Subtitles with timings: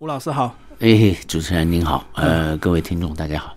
[0.00, 3.54] 吴老师好，哎，主持人您好，呃，各位听众大家好。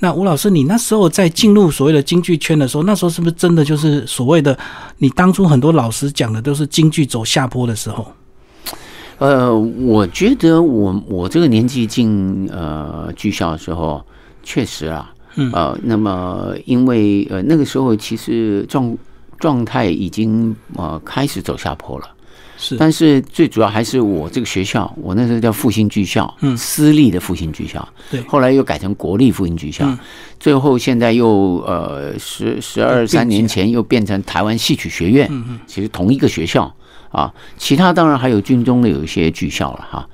[0.00, 4.58] 那吴老师，你那时候在进入所谓的京剧圈的时候，那时候是不是真的就是所谓的
[4.98, 8.04] 你当初很多老师讲的都是京剧走下坡的时候？
[9.18, 14.04] 呃，我觉得我我这个年纪进呃剧校的时候，
[14.42, 15.14] 确实啊，
[15.52, 18.98] 呃，那么因为呃那个时候其实状
[19.38, 22.08] 状态已经呃开始走下坡了。
[22.56, 29.86] 是，但是最主要还是我这个学校，我那时候叫复兴剧校，嗯，私立的复兴剧校，对，后来又改成国立复兴剧校，
[30.40, 36.74] 最后现在又呃十十二三年前又变成台湾戏曲学院，嗯嗯，其实同一个学校
[37.10, 40.08] 啊，其他当然还有军中的有一些剧校了哈。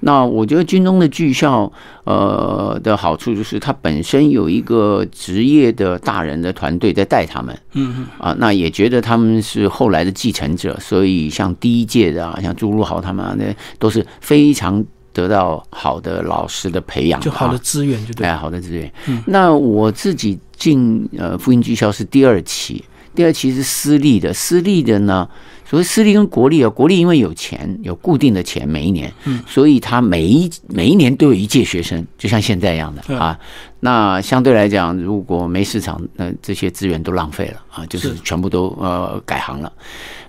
[0.00, 1.70] 那我觉得军中的剧校，
[2.04, 13.44] 呃，的好处就是它本身有一个职业的大人的团队在带他们，嗯嗯，啊，那也觉得他们是后来的继承者，所以像第一届的啊，像朱如豪他们啊，那
[13.78, 14.82] 都是非常
[15.12, 18.90] 得到好的老师的培养，就好的资源就对，哎，好的资源。
[19.06, 22.82] 嗯那我自己进呃复兴剧校是第二期，
[23.14, 25.28] 第二期是私立的，私立的呢。
[25.70, 33.38] 所以私立跟国立啊，国立因为有钱，有固定的钱每一年，嗯，所以他每一每一年都有一届学生，就像现在一样的啊。
[33.78, 39.72] 那相对来讲，如果没市场，那这些资源都浪费了啊，就是全部都呃改行了。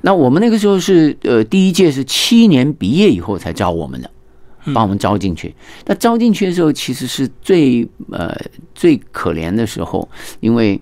[0.02, 4.11] 那我们那个时候是呃第一届是七年毕业以后才招我们的，
[4.76, 5.55] 把我们招进去。
[5.88, 8.31] 那招进去的时候，其实是最呃
[8.76, 10.08] 最可怜的时候，
[10.39, 10.80] 因为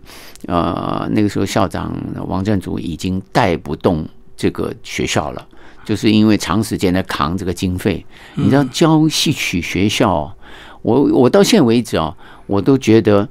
[0.48, 1.96] 呃那个时候校长
[2.28, 4.06] 王振祖已经带不动。
[4.40, 5.45] 这个学校了，
[5.84, 8.06] 就是因为长时间的扛这个经费。
[8.36, 10.34] 你知道教戏曲学校，
[10.82, 12.16] 我我到现在为止啊，
[12.48, 13.28] 我都觉得，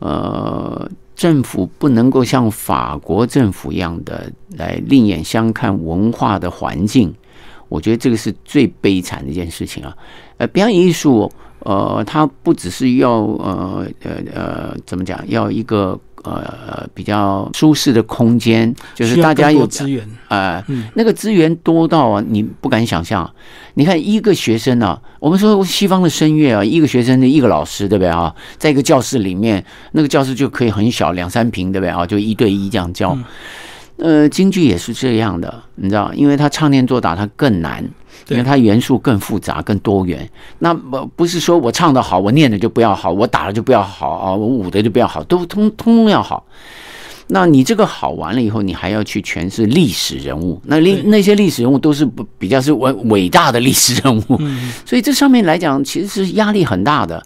[0.00, 7.14] 呃，政府不能够像法国政府一样的来另眼相看文化的环境。
[7.68, 9.96] 我觉得这个是最悲惨的一件事情啊。
[10.38, 15.96] 呃，表演艺术，呃，它不只是要呃呃呃怎么讲，要一个。
[16.24, 20.64] 呃，比较舒适的空间，就是大家有资源啊，
[20.94, 23.30] 那个资源多到啊，你不敢想象。
[23.74, 28.34] 你看一个学生呢，我们说西方的声乐啊，一个学生的一个老师，对不对啊？
[28.58, 32.04] 在一个教室里面，那个教室就可以很小，两三平，对不对啊？
[32.04, 33.16] 就一对一这样教。
[33.98, 37.84] 呃，京剧也是这样的，你知道，因为它唱念做打，它更难。
[38.26, 40.28] 因为它元素更复杂、更多元，
[40.58, 46.44] 那不不是说我唱的好，我念的就不要好，我打的就不要好啊，我舞的就不要好，都通通通要好。
[47.28, 54.38] 那你这个好完了以后，你还要去诠释历史人物，那历那些历史人物都是不比较是伟伟大的历史人物，
[54.84, 57.24] 所以这上面来讲其实是压力很大的。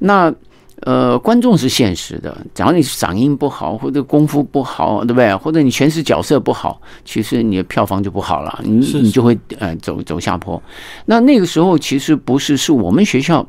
[0.00, 0.34] 那。
[0.80, 5.34] 呃，观众是现实的，只要你嗓音不好，或者功夫不好，对不对？
[5.36, 10.62] 或者你诠释角色不好，其实你的票房就不好了，你你就会呃走走下坡。
[11.06, 13.46] 那那个时候其实不是，是我们学校。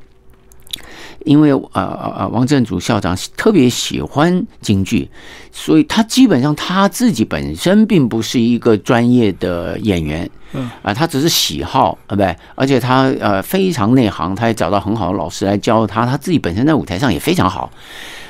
[1.25, 5.09] 因为呃呃王振祖校长特别喜欢京剧，
[5.51, 12.35] 所以他基本上他自己本身并不是一个专业的演员，嗯啊，他只是喜好，对不对？
[12.55, 17.71] 而且他呃非常内行，他也找到很好的老师来教他，他自己本身在舞台上也非常好。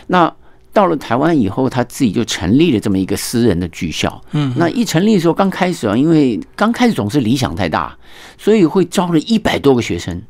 [0.08, 0.34] 那
[0.72, 7.96] 到了台湾以后，他自己就成立了这么一个私人的剧校，嗯，那一成立的时候刚开始啊，因为刚开始总是理想太大，
[8.38, 10.22] 所以会招了一百多个学生。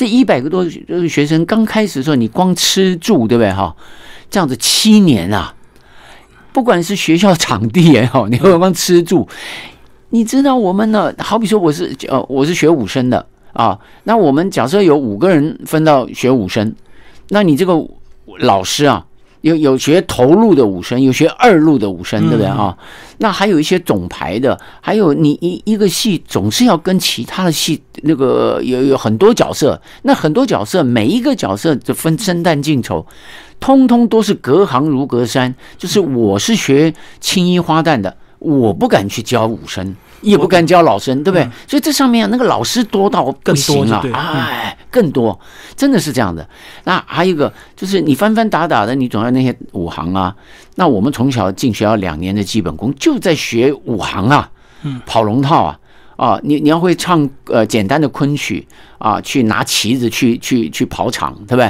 [0.00, 3.76] 这一百个多个学生刚开始的时候，你光吃住对不对哈？
[4.30, 5.54] 这样子七年啊，
[6.54, 9.28] 不管是学校场地也好， 你会光吃住，
[10.08, 11.12] 你知道我们呢？
[11.18, 16.74] 好比说我是呃我是学武生的啊，那我们假设有五个人分到学武生，
[17.28, 17.86] 那你这个
[18.38, 19.04] 老师啊。
[19.42, 22.76] 有有学头路的武生，有学二路的武生，对不对啊？
[23.18, 33.06] 那还有一些总排的，还有你一一个戏总是要跟其他的戏那个有有很多角色，那很多角色每一个角色就分生旦净丑，
[33.58, 35.54] 通通都是隔行如隔山。
[35.78, 39.96] 就是我是学青衣花旦的，我不敢去教武生。
[40.22, 41.48] 也不敢教老生，对不对？
[41.66, 45.40] 所以这上面那个老师多到不行了，哎，更多，
[45.74, 46.46] 真的是这样的。
[46.84, 50.36] 那还有一个就是，你翻翻打打的，你总要那些武行啊。
[50.74, 54.50] 那我们从小进学校两年的基本功，就在学武行啊，
[55.06, 55.78] 跑龙套啊，
[56.20, 58.66] 啊，你你要会唱呃简单的昆曲
[58.98, 61.64] 啊，去拿旗子去去去跑场，对不对？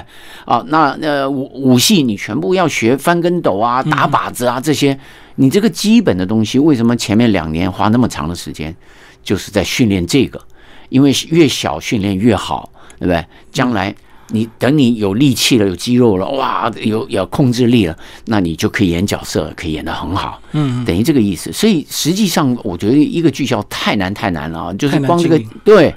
[0.45, 4.99] 啊，那那武武戏你全部要学翻跟斗啊，打靶子啊这些。
[5.37, 8.75] 你这个基本的东西，为什么前面两年花那么长的时间，
[9.23, 10.41] 就是在训练这个？
[10.89, 12.69] 因为越小训练越好，
[12.99, 13.25] 对不对？
[13.53, 13.95] 将来
[14.33, 17.97] 你等你有力气了，有肌肉了，哇，有有控制力了，
[18.27, 20.41] 那你就可以演角色，可以演得很好。
[20.53, 21.53] 嗯，等于这个意思。
[21.53, 25.95] 所以实际上，我觉得一个剧校太难太难了啊，就是光这个对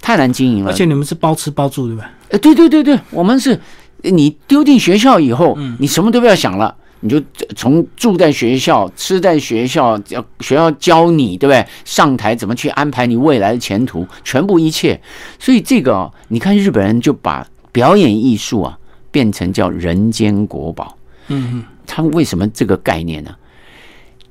[0.00, 0.74] 太难经营了而。
[0.74, 2.10] 且你们是包吃包住对吧？
[2.28, 3.60] 呃，对对对对，我们是
[4.02, 6.74] 你丢进学校以后，嗯你什么都不要想了。
[7.04, 7.20] 你就
[7.56, 11.66] 从住在学校、吃在学校、要学校教你，对不对？
[11.84, 15.00] 上台怎么去安排你未来的前途，全部一切。
[15.36, 18.78] 所以这个、哦，你看日本人就把表演艺术啊
[19.10, 20.96] 变成叫人间国宝。
[21.28, 23.34] 嗯嗯，他们为什么这个概念呢？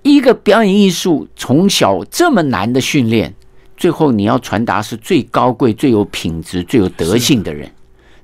[0.03, 3.33] 一个表演艺术从小这么难的训练，
[3.77, 7.71] 最后你要传达是最高贵、最有品质、最有德性的人，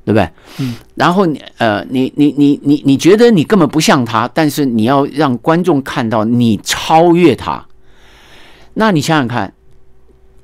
[0.03, 0.29] 对不对？
[0.59, 0.75] 嗯。
[0.95, 7.65] 然后你呃，你你你你你觉得你根本不像他，但是你要让观众看到你超越他。
[8.73, 9.53] 那你想想看，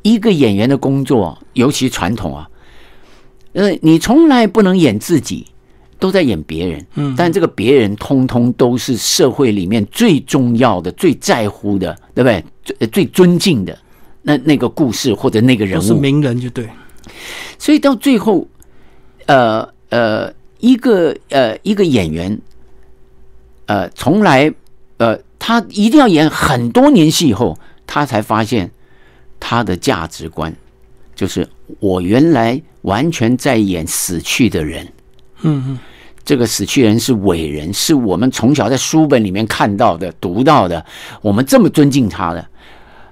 [0.01, 2.49] 一个演员的工作，尤其传统啊，
[3.53, 5.45] 呃，你从来不能演自己，
[5.99, 6.85] 都在演别人。
[6.95, 12.43] 嗯但这个别人通通都是社会里面最重要的、最在乎的，对不对？
[12.63, 13.77] 最最尊敬的
[14.21, 16.67] 那那个故事或者那个人物，是名人就对。
[17.57, 18.47] 所以到最后，
[19.27, 22.39] 呃呃，一个呃一个演员，
[23.65, 24.51] 呃，从来
[24.97, 28.71] 呃，他一定要演很多年戏以后，他才发现
[29.39, 30.55] 他的价值观
[31.15, 31.47] 就是
[31.79, 34.85] 我原来完全在演死去的人。
[35.41, 35.79] 嗯嗯，
[36.23, 40.85] 这个死去人是伟人，是我们从小在书本里面看到的、读到的，
[41.21, 42.47] 我们这么尊敬他的。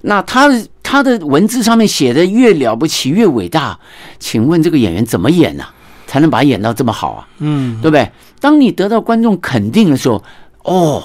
[0.01, 0.49] 那他
[0.81, 3.79] 他的文字上面写的越了不起、越伟大，
[4.17, 5.65] 请问这个演员怎么演呢、
[6.07, 7.27] 才能把他演到这么好啊？
[7.39, 8.09] 嗯，对不对？
[8.39, 10.23] 当你得到观众肯定的时候，
[10.63, 11.03] 哦，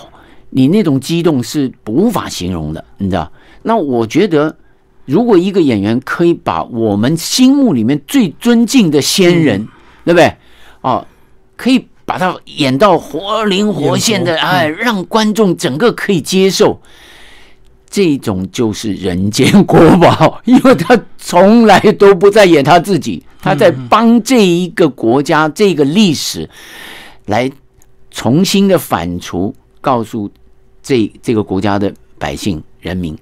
[0.49, 3.31] 你那种激动是无法形容的，你知道？
[3.63, 4.57] 那我觉得，
[5.07, 9.67] 如果一个演员可以把我们心目里面最尊敬的先人，
[10.05, 10.37] 对不对？
[10.83, 11.07] 哦，
[11.57, 16.81] 可以把他演到活灵活现的，哎，让观众整个可以接受。
[17.89, 26.51] 这种就是人间国宝， 因为他从来都不在演他自己，他在帮这一个国家、这个历史
[27.27, 27.51] 来
[28.11, 30.31] 重新的反刍，告诉
[30.83, 33.17] 这这个国家的百姓人民，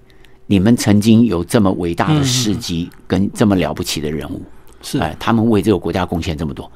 [0.46, 4.42] 你们曾经有这么伟大的事迹跟这么了不起的人物，
[4.82, 6.70] 是哎，他们为这个国家贡献这么多，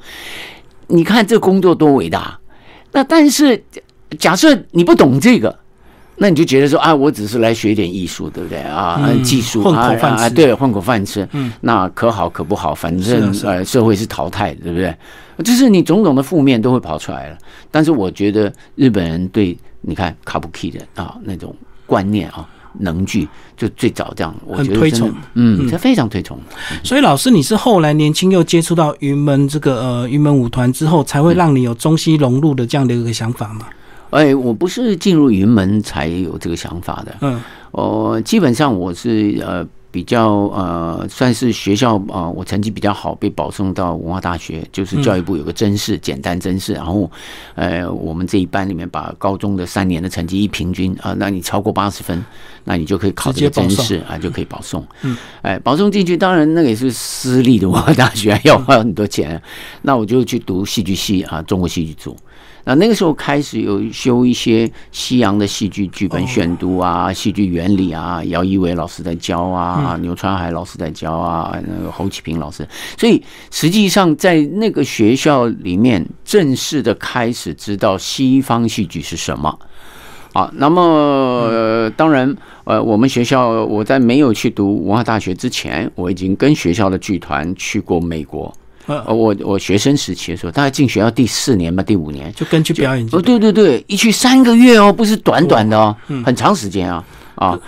[0.87, 2.37] 你看这工作多伟大。
[2.91, 3.63] 那但是
[4.17, 5.55] 假设你不懂这个，
[6.15, 8.99] 那你就觉得说啊，我只是来学点艺术，对不对啊？
[9.07, 11.29] 嗯技术混口啊饭吃啊，对，混口饭吃。
[11.33, 14.95] 嗯，那可好可不好，反正呃，社会是淘汰的，对不对？
[15.45, 17.37] 就是你种种的负面都会跑出来了。
[17.69, 21.55] 但是我觉得日本人对你看卡布奇的啊那种
[21.85, 22.49] 观念啊
[22.79, 23.27] 能剧，
[23.57, 26.39] 就最早这样，我很觉得推崇，嗯，他非常推崇。
[26.83, 33.65] 所以老师，你是后来年轻又接触到云门这个呃云门舞团之后，才会让你有中西融入的这样的一个想法吗？
[34.11, 37.39] 哎，我不是进入云门才有这个想法的，嗯
[37.71, 47.09] 哦，基本上我是呃比较呃算是学校啊、呃我成绩比较好，被保送到文化大学，就是教育部有个甄试，简单甄试，然后
[47.55, 52.23] 呃我们这一班里面把高中的三年的成绩一平均啊、那你超过八十分，
[52.63, 54.85] 那你就可以考这个甄试啊，就可以保送。
[55.01, 59.41] 嗯，哎，保送进去，当然那个也是私立的文化大学，要花很多钱。
[59.81, 62.15] 那我就去读戏剧系啊，中国戏剧组。
[62.69, 72.67] 那那个时候开始有修一些西洋的戏剧剧本选读啊、戏剧原理啊，姚一伟老师在教啊，牛川海老师在教啊，那个侯启平老师。
[72.95, 79.57] 所以实际上在那个学校里面，正式的开始知道西方戏剧是什么。
[80.33, 88.53] 啊，那么、呃、当然，呃，我们学校我在没有去读文化大学之前，我已经跟学校的剧团去过美国。
[88.89, 92.33] 呃，呃，我我学生时期的时候，大概进学校第四年吧，第五年。
[92.33, 97.03] 就跟去表演哦，对对对，一去三个月哦，不是短短的哦，很长时间啊
[97.35, 97.59] 啊，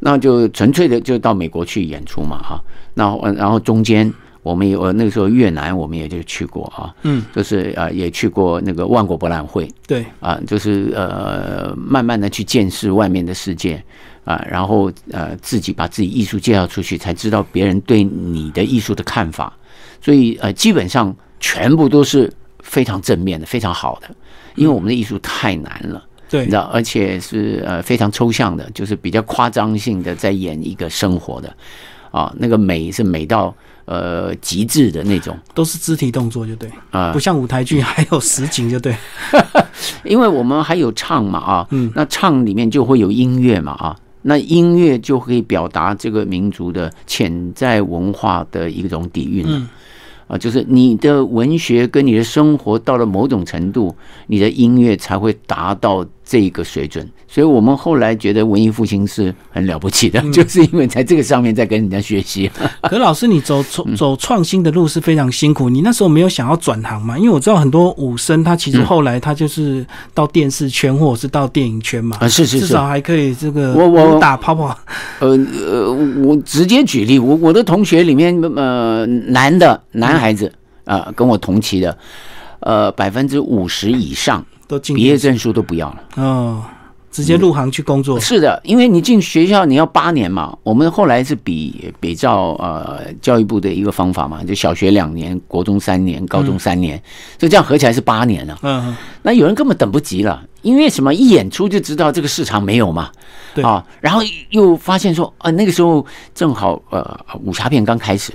[0.00, 2.60] 那就纯粹的就到美国去演出嘛哈。
[2.94, 13.82] 那呃然后中间我们也我那个时候越南我们也就去过啊，嗯，就是呃也去过那个万国博览会对，啊，就是呃慢慢的去见识外面的世界。
[14.22, 19.52] 啊，然后呃，自己把自己艺术介绍出去，才知道别人对你的艺术的看法。
[20.00, 24.08] 所以呃，基本上全部都是非常正面的，非常好的。
[24.56, 31.54] 因为我们的艺术太难了，对你知，道，而且是呃非常抽象的，就是比较夸张性的在演一个生活的
[32.10, 33.54] 啊，那个美是美到
[33.84, 38.94] 呃极致的那种都是肢体动作就对，啊不，像舞台剧还有实景就对。
[40.04, 43.96] 因为我们还有唱嘛啊，嗯那唱里面就会有音乐嘛啊。
[44.22, 49.68] 那音乐就可以表达这个民族的潜在文化的一种底蕴了嗯
[50.30, 53.96] 啊，就是你的文学跟你的生活到了某种程度，
[54.28, 57.04] 你的音乐才会达到这一个水准。
[57.26, 62.50] 所以我们后来觉得文艺复兴是很了不起的，就是因为在这个上面在跟人家学习。
[62.82, 65.68] 可老师，你走走走创新的路是非常辛苦。
[65.70, 67.18] 你那时候没有想要转行吗？
[67.18, 69.84] 因为我知道很多武生，他其实后来他就是
[70.14, 74.76] 到电视圈或者是到电影圈嘛，啊，是是是，至少还可以这个我我打泡泡。
[75.20, 75.92] 呃呃，
[76.24, 80.52] 我直接举例，我我的同学里面，呃，男的男孩子
[80.84, 81.96] 啊，跟我同期的，
[82.60, 86.02] 呃，百分之五十以上都进毕业证书都不要了。
[86.22, 86.62] 哦。
[87.12, 90.56] 直接入行去工作是的，因为你进学校你要八年嘛。
[90.62, 96.96] 我们后来是比比较呃教育部的一个方法嘛，就小学两年，国中三年，高中三年，
[97.36, 98.56] 所以这样合起来是八年了。
[98.62, 101.12] 嗯，那有人根本等不及了，因为什么？
[101.12, 103.10] 一演出就知道这个市场没有嘛。
[103.52, 108.32] 对啊，然后又发现说啊，那个时候正好呃武侠片刚开始。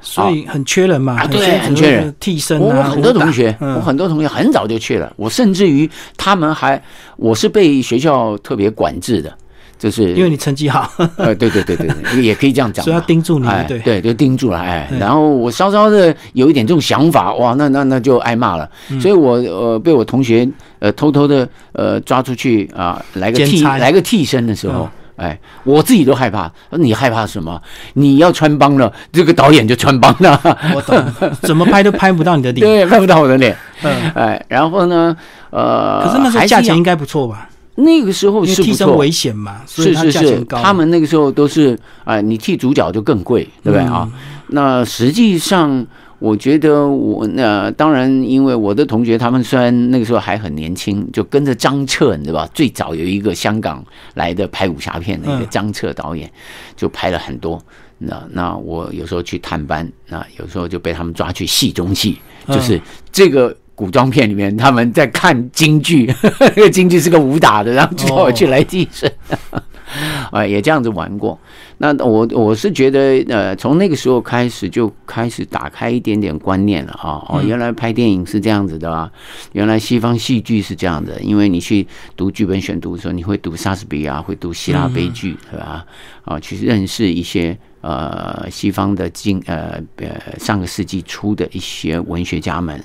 [0.00, 2.76] 所以很缺人嘛，对，很缺人，替身啊。
[2.78, 5.12] 我很多同学，我很多同学很早就去了。
[5.16, 6.80] 我甚至于他们还，
[7.16, 9.32] 我是被学校特别管制的，
[9.78, 10.88] 就是因为你成绩好。
[11.18, 12.84] 呃，对对对对，也可以这样讲。
[12.84, 14.58] 所以要盯住你，对对，就盯住了。
[14.58, 18.68] 哎，然后我稍稍的有一点这种想法，哇，那那那就挨骂了。
[19.00, 20.48] 所以我呃被我同学
[20.86, 24.88] 呃偷偷的呃抓出去啊，来个替来个替身的时候。
[25.16, 26.52] 哎，我自己都害怕。
[26.72, 27.58] 你害怕什么？
[27.94, 30.38] 你要穿帮了，这个导演就穿帮了。
[30.74, 31.02] 我懂，
[31.40, 32.60] 怎么拍都拍不到你的脸。
[32.66, 33.56] 对，拍不到我的脸。
[33.82, 35.16] 嗯，哎，然后呢？
[35.48, 37.48] 呃，可是那时候价钱应该不错吧？
[37.76, 39.62] 那个时候是替身危险嘛？
[39.64, 44.06] 所以是是是，他们那个时候都是啊，你替主角就更贵，对不对啊？
[44.48, 45.86] 那实际上。
[46.18, 52.48] 我觉得我那当然，因为我的同学他们虽然那个时候还很年轻，就跟着张彻，对吧？
[52.54, 56.30] 最早有一个香港来的拍武侠片的一个张彻导演，
[56.74, 57.62] 就拍了很多。
[57.98, 62.18] 那那我有时候去探班，那有时候就被他们抓去戏中戏，
[62.48, 62.80] 就是
[63.12, 69.10] 这个古装片里面他们在看京剧， 那个京剧是个武打的，然后就叫我去来替身。
[70.30, 71.38] 啊， 也这样子玩过。
[71.78, 77.22] 那我我是觉得，呃，从那个时候开始就开始打开一点点观念了啊。
[77.28, 79.10] 哦，原来拍电影是这样子的啊，
[79.52, 81.20] 原来西方戏剧是这样的。
[81.20, 85.84] 因为你去读剧本选读的时候，你会读莎士比亚，会读希腊悲剧，对吧？
[86.24, 92.82] 啊，去认识一些呃西方的近呃呃上个世纪初的一些文学家们。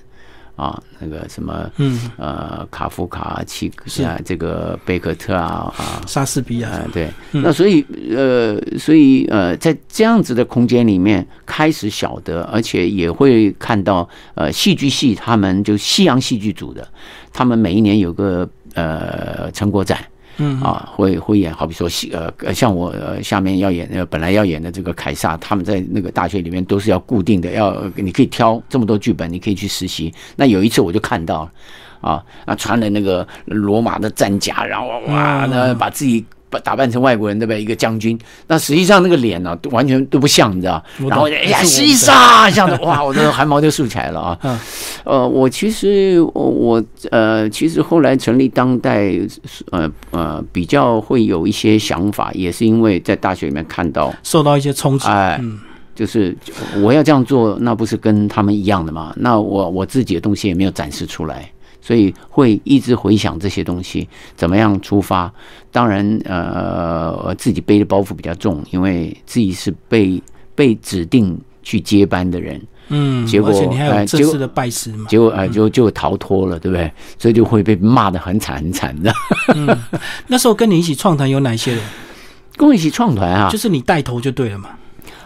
[0.61, 3.71] 啊，那个什么，嗯，呃，卡夫卡、契
[4.05, 7.83] 啊，这个贝克特啊，啊，莎士比亚，对，那所以，
[8.15, 16.87] 呃，所以，呃，在这样子的空间里面，开始晓得，而且也会看到，呃，戏剧系他们就西洋戏剧组的，
[17.33, 19.97] 他们每一年有个呃成果展。
[20.37, 30.13] 嗯啊，会会演，好比说，呃，像我下面要演，呃，本来要演的这个凯撒，他们在那个大学里面都是要固定的，要你可以挑这么多剧本，你可以去实习。
[30.35, 31.51] 那有一次我就看到了，
[31.99, 36.25] 啊，那穿了那个罗马的战甲，然后哇，那把自己。
[36.51, 37.59] 把打扮成外国人对不对？
[37.59, 40.83] 一个将军，那实际上那个脸呢，完全都不像，你知道？
[41.09, 44.59] 然后哎呀，实际上像的哇，我的汗毛就竖起来了啊！
[45.05, 49.11] 呃，我其实我呃，其实后来成立当代，
[49.71, 55.39] 呃呃，比较会有一些想法，也是因为在大学里面看到受到一些冲击，哎，
[55.95, 56.35] 就是
[56.81, 59.13] 我要这样做，那不是跟他们一样的嘛？
[59.15, 61.49] 那我我自己的东西也没有展示出来。
[61.81, 65.31] 所以会一直回想这些东西，怎么样出发？
[65.71, 70.21] 当然，呃，自己背的包袱比较重，因为自己是被
[70.53, 72.61] 被指定去接班的人。
[72.93, 75.05] 嗯，结果你还有的拜师嘛？
[75.07, 76.91] 结果啊，就就逃脱了，对不对？
[77.17, 79.13] 所以就会被骂的很惨很惨的。
[79.55, 79.67] 嗯，
[80.27, 81.81] 那时候跟你一起创团有哪些人？
[82.57, 84.69] 跟我一起创团啊，就是你带头就对了嘛。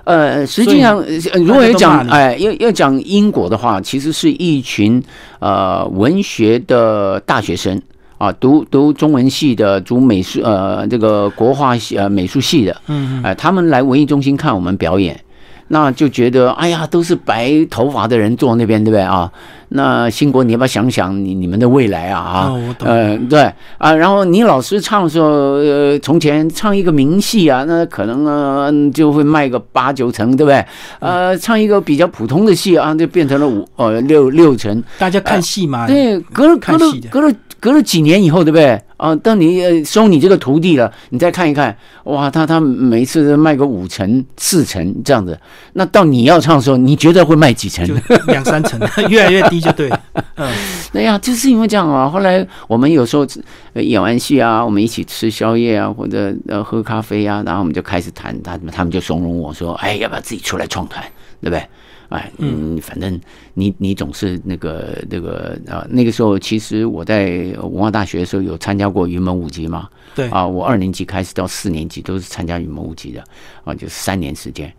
[0.06, 1.04] 呃，实际上，
[1.44, 5.04] 如果要讲，哎，要要讲英国的话，其实是一群
[5.40, 7.82] 呃文学的大学生
[8.18, 15.20] 啊，读读中文系的，读美术呃这个国画系呃美术系的，嗯，哎，他们来文艺中心看我们表演。
[15.68, 19.32] 那就觉得，哎呀，都是白头发的人坐那边，对不对啊？
[19.70, 22.20] 那兴国，你要不要想想你你们的未来啊？
[22.20, 22.54] 啊，
[22.84, 23.94] 嗯，对啊。
[23.94, 30.66] 然后你老师唱的时候，呃，从前唱一个名戏啊，那可能呃就会卖个八九成，对不对？
[31.00, 34.84] 呃，唱一个比较普通的戏啊，就变成了五呃六六成。
[34.98, 37.34] 大家看戏嘛，对，隔了隔了隔了。
[37.58, 38.80] 隔了几年以后，对不对？
[38.98, 41.76] 啊，当你收你这个徒弟了，你再看一看，
[42.06, 45.38] 哇，他他每一次卖个五成、四成这样子，
[45.74, 47.86] 那到你要唱的时候，你觉得会卖几成？
[48.28, 49.90] 两三成， 越来越低就对。
[50.36, 50.50] 嗯，
[50.94, 52.08] 对呀，就是因为这样啊。
[52.08, 53.28] 后来我们有时候
[53.74, 61.04] 演完戏啊，我们一起吃宵夜啊，或者呃喝咖啡啊，然后我们就开始谈，他他们就怂恿我说：“哎，要不要自己出来创团，
[61.42, 61.62] 对不对？”
[62.10, 63.20] 哎，嗯，反正
[63.54, 73.24] 你你总是那个那个啊，那个时候其实我在文化大学的时候有参加过云门舞集嘛，对啊，我二年级开始到四年级都是参加云门舞集的
[73.64, 74.72] 啊，就是三年时间。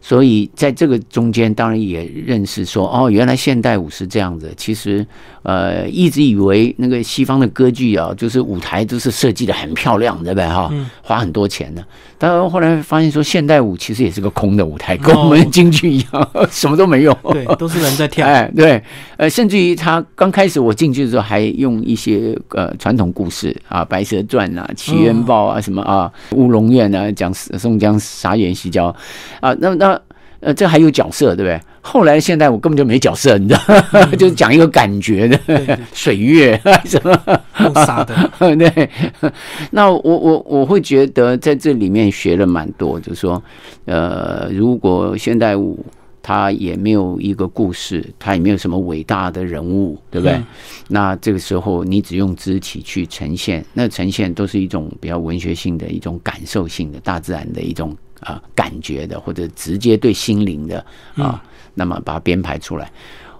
[0.00, 4.52] 所以在这个中间，当然也认识说，哦，原来现代舞是这样子。
[4.54, 5.06] 其实，
[5.44, 10.46] 呃，一直以为那个西方的歌剧啊，就是舞台都是设计的很漂亮，对不对？
[10.46, 11.82] 哈，花很多钱的。
[12.26, 17.12] 但后来发现说，现代舞其实也是个空的舞台，跟我们京剧一样， 什么都没有。
[17.24, 18.26] 对， 都是人在跳。
[18.26, 18.82] 哎，对，
[19.18, 28.86] 呃，甚至于他刚开始我进去的时候，还用一些呃传统故事啊，《白蛇传》啊，《奇缘报》啊，什么啊，《乌龙院》啊，讲宋江傻眼西郊
[29.40, 30.00] 啊，那那。
[30.44, 31.58] 呃，这还有角色，对不对？
[31.80, 35.38] 后来现在我根本就没角色，你知道， 就是讲一个感觉的
[35.94, 37.18] 水月 什么
[37.86, 38.90] 傻的，对。
[39.70, 43.42] 那我我我会觉得在这里面学了蛮多，就是说，
[43.86, 45.82] 呃，如果现代舞
[46.22, 50.38] 它也没有一个故事，它也没有什么伟大的人物，对不对？
[50.88, 57.96] 那这个时候你只用肢体去呈现，那呈现都是一种比较文学性的一种感受性的大自然的一种。
[58.24, 61.40] 啊，感觉的或者直接对心灵的啊，
[61.74, 62.90] 那么把它编排出来，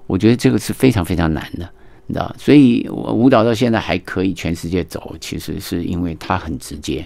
[0.07, 1.67] 我觉得这个是非常非常难的，
[2.07, 2.37] 你知道？
[2.39, 7.03] 所以舞蹈到现在还可以全世界走，其实是因为它很直接，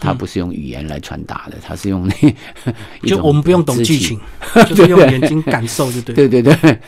[0.00, 2.34] 它不是用语言来传达的，它是用那
[3.06, 4.18] 就我们不用懂剧情，
[4.68, 6.14] 就是用眼睛感受，就对。
[6.14, 6.78] 对对对，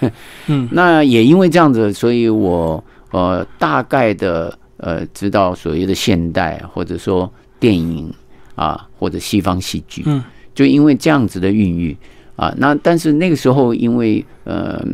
[0.49, 2.83] 嗯，那也因为这样子，所以我
[3.13, 8.13] 呃大概的呃知道所谓的现代或者说电影。
[8.55, 10.23] 啊，或者西方戏剧，嗯，
[10.55, 11.97] 就因为这样子的孕育
[12.37, 14.85] 啊，那但是那个时候因为呃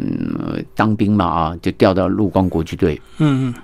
[0.75, 3.55] 当兵嘛啊，就调到陆光国际队，嗯嗯，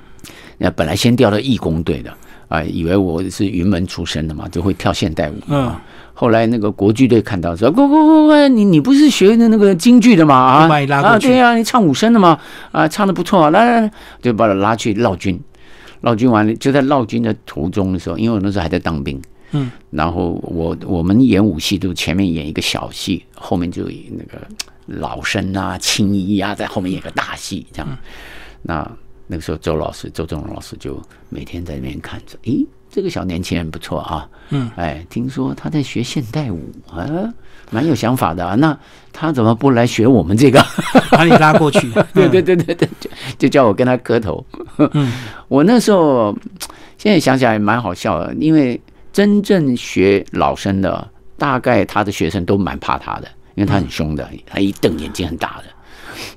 [0.59, 2.13] 那本来先调到义工队的
[2.49, 5.73] 啊，以为我是云门出身的嘛，就会跳现代舞，嗯，
[6.13, 10.69] 后来那个国剧队看到说，快快快快，你你不是学的那个京剧的嘛啊，
[11.03, 12.39] 啊对呀，你唱武生的嘛
[12.71, 15.39] 啊，唱的不错啊，来来来，就把他拉去绕军，
[16.01, 19.21] 绕军完了就在绕军的途中的时候，因为我那时候还在当兵。
[19.55, 24.47] 嗯，然后我我们演武戏都前面演一个小戏，后面就那个
[24.87, 27.99] 老生啊、青衣啊，在后面演个大戏这样。
[28.63, 28.87] 那
[29.27, 37.09] 那个时候，周老师周正荣老师就每天在那边看着，咦，这个小年轻人不错啊，嗯，哎，听说他在学现代舞啊，
[37.71, 38.55] 蛮有想法的啊。
[38.55, 38.79] 那
[39.13, 40.63] 他怎么不来学我们这个？
[41.11, 41.91] 把你拉过去？
[42.13, 44.45] 对对对对对，就就叫我跟他磕头。
[44.93, 45.13] 嗯，
[45.49, 46.37] 我那时候
[46.99, 48.81] 现在想起来蛮好笑的，因为。
[49.15, 55.65] 真正学老生的，大概他的学生都蛮怕他的，因为他很凶的，他一瞪眼睛很大的。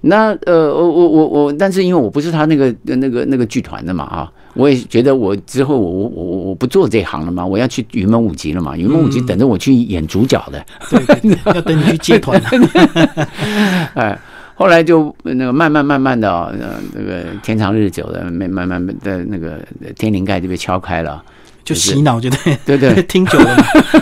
[0.01, 12.39] 那呃，我我我我，但是因为我不是他那个那个那个剧团的嘛啊，我也觉得我之后我我我我不做这行了嘛，我要去云门舞集了嘛，云门舞集等着我去演主角的，对，要等你去接团。
[13.95, 14.15] 哎，
[14.53, 16.51] 后来就那个慢慢慢慢的啊，
[16.93, 19.59] 那个天长日久的，慢慢慢的那个
[19.95, 21.23] 天灵盖就被敲开了。
[21.67, 23.57] 就洗脑，就对对对， 听久了，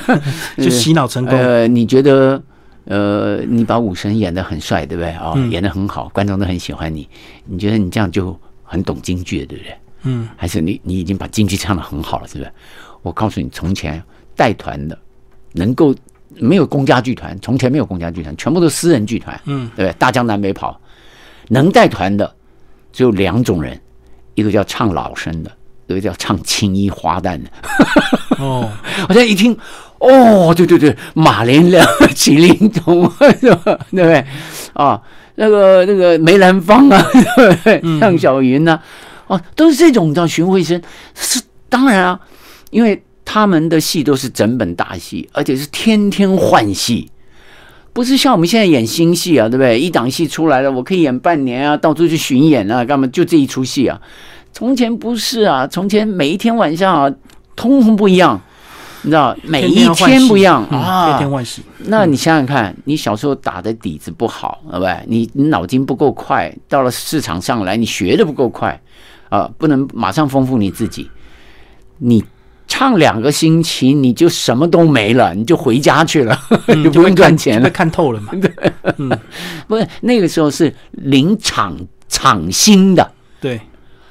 [0.57, 1.35] 就洗脑成功。
[1.35, 2.39] 呃，你觉得，
[2.83, 5.33] 呃，你把武神演的很帅，对不对啊？
[5.49, 7.09] 演的很好，观众都很喜欢你。
[7.43, 9.75] 你觉得你这样就很懂京剧，对不对？
[10.03, 12.51] 嗯，还是你你已经把京剧唱的很好了，是不是？
[13.01, 13.99] 我告诉你，从前
[14.35, 14.95] 带团的，
[15.53, 15.95] 能够
[16.35, 19.95] 没有公家剧团，从前没有公家剧团，全部都私人剧团，嗯，对不对？
[19.97, 20.79] 大江南北跑，
[21.47, 22.31] 能带团的
[22.93, 23.81] 只有两种人，
[24.35, 25.51] 一个叫唱老生的。
[25.87, 27.49] 有个叫唱青衣花旦的，
[28.39, 28.69] 哦，
[29.07, 29.55] 我现在一听，
[29.99, 33.07] 哦，对对对，马连良、麒麟童？
[33.19, 34.25] 对不对？
[34.73, 34.99] 啊，
[35.35, 37.99] 那个那个梅兰芳啊， 对不对？
[37.99, 38.79] 向小云呐，
[39.27, 40.81] 哦，都是这种叫荀慧生，
[41.13, 42.19] 是当然啊，
[42.71, 47.11] 因为他们的戏都是整本大戏，而且是天天换戏，
[47.93, 49.79] 不是像我们现在演新戏啊，对不对？
[49.79, 53.05] 一档戏出来了，我可以演半年啊，到处去巡演啊，干嘛？
[53.07, 54.01] 就这一出戏啊。
[54.55, 57.13] 从前不是啊，从前每一天晚上啊，
[57.57, 58.39] 通通不一样，
[59.01, 61.61] 你知道，每一天不一样啊，天天换洗。
[61.87, 64.97] 那你想想看，你小时候打的底子不好，对不对？
[65.07, 68.81] 你你脑筋不够快，到了市场上来，你学的不够快
[69.27, 71.11] 啊，不能马上丰富你自己。
[71.97, 72.23] 你
[72.65, 76.39] 唱两个星期，你就什么都没了，你就回家去了，
[76.81, 78.31] 就不用赚钱了，看透了嘛。
[78.39, 78.49] 对，
[78.99, 79.11] 嗯，
[79.67, 83.59] 不是那个时候是零场场薪的，对。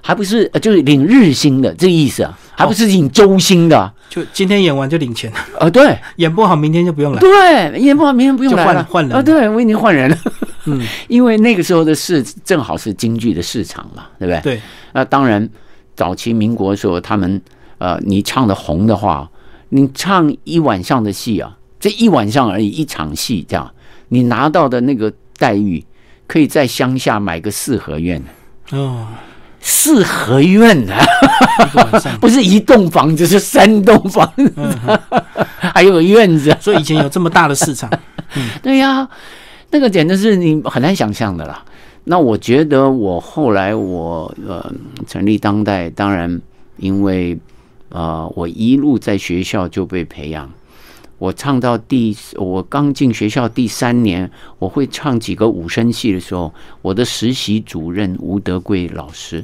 [0.07, 5.71] 还不是呃，就是领日薪的这个意思啊，还不是领周薪的，就今天演完就领钱啊？
[5.71, 7.19] 对，演不好明天就不用来。
[7.19, 9.23] 对，演不好明天不用来了，换人啊？
[9.23, 10.19] 对，我已经换人了。
[10.67, 14.41] 嗯， 因为那个时候的市正好是京剧的市场嘛，对不对？
[14.43, 14.61] 对。
[14.93, 15.49] 那当然，
[15.97, 17.41] 早期民国的时候，他们
[17.79, 19.27] 呃，你唱的红的话，
[19.71, 23.73] 你唱一晚上的戏啊，这一晚上而已，一场戏这样，
[24.09, 25.83] 你拿到的那个待遇，
[26.27, 28.23] 可以在乡下买个四合院
[28.71, 29.07] 哦，
[29.67, 30.95] 四合院呢、
[31.59, 35.01] 一个晚上， 不是一栋房子，是三栋房子，嗯
[35.59, 36.55] 还有个院子。
[36.61, 37.91] 所以以前有这么大的市场，
[38.63, 39.09] 对呀、
[39.71, 41.65] 那个简直是你很难想象的啦。
[42.05, 44.71] 那我觉得我后来我呃
[45.07, 46.39] 成立当代，当然
[46.77, 47.39] 因为
[47.89, 50.51] 呃我一路在学校就被培养。
[51.25, 59.43] 我唱到第，我刚进学校第三年，我会唱几个五声戏的时候，我的实习主任吴德贵老师，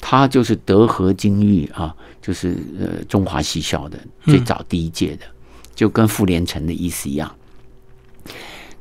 [0.00, 5.26] 他就是德和金玉啊，就是呃中华戏校的最早第一届的，
[5.74, 7.30] 就跟傅连城的意思一样。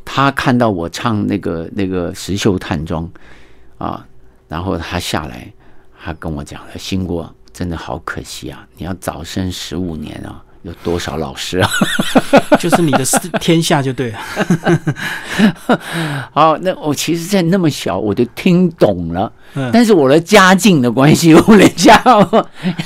[0.05, 3.11] 他看到我唱那个那个石秀探庄
[3.77, 4.07] 啊，
[4.47, 5.51] 然后他下来，
[6.01, 11.69] 他跟我讲了：“兴国真的好可惜啊，你要早生十五年啊，有多少老师啊？”
[12.59, 13.03] 就是你的
[13.39, 14.19] 天下就对了。
[16.31, 22.01] 好，那我其实，在那么小我就听懂了，嗯但是我的家境的关系， 我人家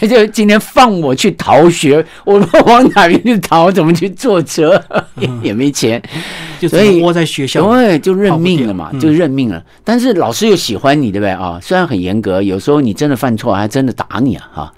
[0.07, 3.71] 就今天放我去逃学，我说往哪边去逃？
[3.71, 4.81] 怎么去坐车？
[5.17, 6.01] 也也没钱，
[6.59, 9.63] 就所以是窝在学校，对，就认命了嘛就认命了。
[9.83, 11.59] 但是老师又喜欢你，对不对啊？
[11.61, 14.73] 虽然很严格，有时候你真的犯错，还真的打你啊，哈。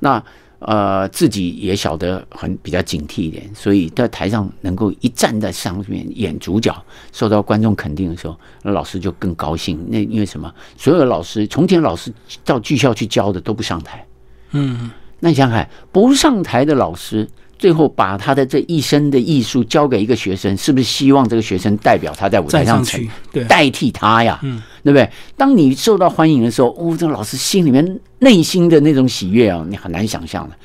[0.00, 0.22] 那
[0.58, 6.74] 呃，自己也晓得很比较警惕一点，所以在台上能够一站在上面演主角，
[7.12, 9.78] 受到观众肯定的时候，那老师就更高兴。
[9.88, 10.52] 那因为什么？
[10.76, 12.12] 所有的老师，从前老师
[12.44, 14.06] 到剧校去教的都不上台，
[14.52, 14.90] 嗯，
[15.20, 23.08] 那你想想看，不上台的老师，最后把他的这一生的艺术交给一个学生，是不是希望这个学生代表他在舞台上去，
[23.48, 24.38] 代替他呀？
[24.42, 25.10] 嗯，对不对？
[25.36, 30.56] 当你受到欢迎的时候，哦，这个老师心里面内心的那种喜悦啊，你很难想象的。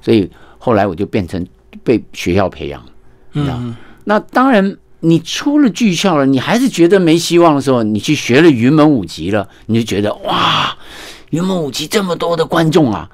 [0.00, 1.44] 所以后来我就变成
[1.82, 2.80] 被学校培养。
[3.32, 3.74] 嗯，
[4.04, 10.76] 那当然，你出了剧校了，你还是觉得没希望的时候，你去学了云门舞集了，你就觉得哇，
[11.30, 13.10] 云门舞集这么多的观众啊，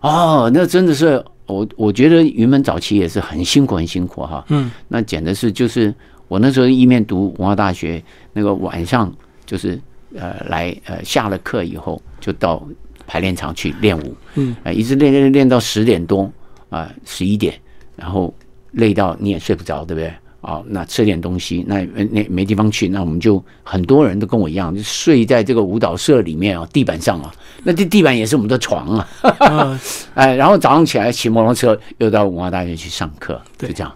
[0.00, 5.94] 哦，那真的是我我觉得云门早期也是很辛苦很辛苦哈，嗯，那简直是就是
[6.28, 9.12] 我那时候一面读文化大学，那个晚上
[9.44, 9.80] 就是
[10.14, 12.66] 呃来呃下了课以后就到
[13.06, 16.30] 排练场去练舞，嗯，呃一直练练练到十点多
[16.68, 17.54] 啊十一点，
[17.94, 18.34] 然后
[18.72, 20.12] 累到你也睡不着，对不对？
[20.46, 29.08] 啊，那吃点东西，那呃那没地方去，那我们就很多人都跟我一样，就睡在这个舞蹈社里面啊，地板上啊，那这地板也是我们的床啊，
[29.40, 29.80] 呃，
[30.14, 33.92] 哎，然后早上起来骑摩托车又到文化大学去上课，就这样。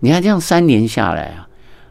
[0.00, 1.48] 你看这样三年下来啊，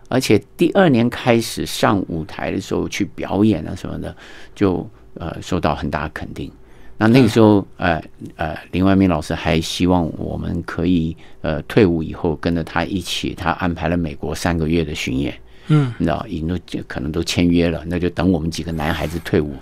[0.08, 4.16] 而且第二年开始上舞台的时候去表演啊什么的，
[4.54, 6.52] 就呃受到很大的肯定。
[7.00, 8.00] 那那个时候，呃
[8.36, 15.34] 呃，林万明老师还希望我们可以呃退伍以后跟着他一起，他安排了美国三个月的巡演。
[15.70, 16.58] 嗯，你知道，已经都
[16.88, 19.54] 可能都签约了，那就等我们几个男孩子退伍。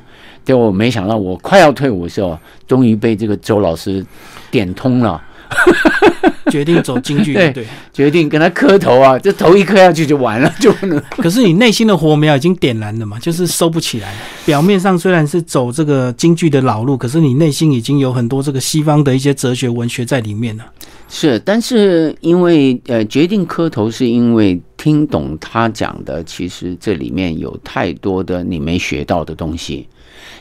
[0.43, 4.03] 结果我没想到，我快要退伍的时候，终于被这个周老师
[4.49, 5.21] 点通了，
[6.51, 7.65] 决定走京剧，对对。
[7.91, 9.17] 决定跟他磕头啊！
[9.19, 11.01] 这头一磕下去就完了，就不能。
[11.17, 14.13] 可是你内心的火苗已经点燃了嘛，就是收不起来。
[14.45, 20.65] 表面上虽然是走这个京剧的老路，可是你内心已经有很多这个西方的一些哲学文学在里面了。
[21.09, 29.87] 是，但是因为呃，决定磕头是因为听懂他讲的，其实这里面有太多的你没学到的东西。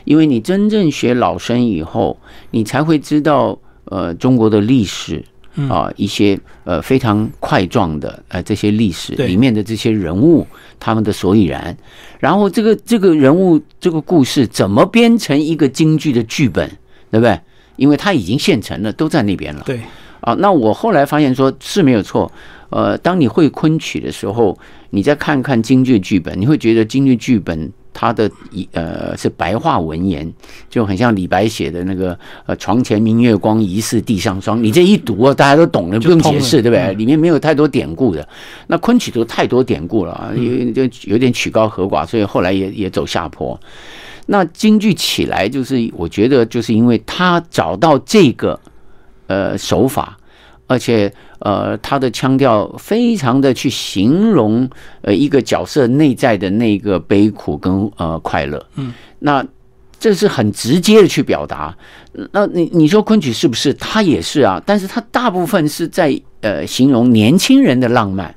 [0.03, 2.17] 因为你真正学老生以后，
[2.51, 3.57] 你才会知道
[3.89, 5.23] 呃中国的历史
[5.69, 10.45] 啊、一些呃非常块状的呃这些历史里面的这些人物
[10.79, 11.75] 他们的所以然，
[12.19, 16.69] 然后这个这个人物这个故事怎么编成一个京剧的剧本，
[17.09, 17.39] 对不对？
[17.75, 19.63] 因为它已经现成了，都在那边了。
[19.65, 19.79] 对，
[20.21, 22.31] 啊，那我后来发现说是没有错。
[22.69, 24.55] 呃，当你会昆曲的时候，
[24.91, 30.31] 你再看看京剧剧本，你会觉得京剧剧本它的一呃是白话文言，
[30.69, 34.61] 就很像李白写的那个呃“床前明月光，疑是地上霜”。
[34.63, 36.93] 你这一读啊，大家都懂了，不用解释，对不对？
[36.93, 38.27] 嗯里面没有太多典故的。
[38.67, 43.59] 那昆曲都太多典故了啊，有就有点曲高和寡，所以后来也也走下坡。
[44.27, 48.59] 那京剧起来，就是我觉得就是因为他找到这个
[49.27, 50.16] 呃手法，
[50.67, 54.69] 而且呃他的腔调非常的去形容
[55.01, 59.43] 呃一个角色内在的那个悲苦跟呃快乐，嗯，那
[59.99, 61.75] 这是很直接的去表达。
[62.31, 63.73] 那你你说昆曲是不是？
[63.73, 68.33] 它也是啊，但是它大部分是在呃形容年轻人的浪漫。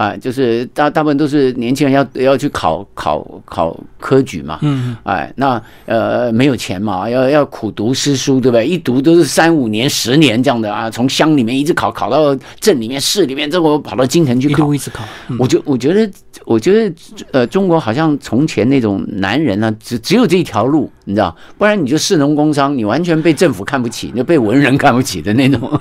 [0.00, 8.66] 啊，就是大大部分都是年轻人要要去考考考科举嘛，嗯，哎，那呃没有钱嘛，要要苦读诗书，对不对？
[8.66, 14.76] 一读都是三五年、十年这样的啊，从乡里面一直考考到镇里面、市里面，最后跑到京城去考一。
[14.76, 16.10] 一直考，嗯我就我觉得，
[16.46, 16.94] 我觉得
[17.32, 25.78] 呃，中国好像从前那种男人呢、只只有这一条路，你知道，不然你就士农工商，你完全被政府看不起，你被文人看不起的那种。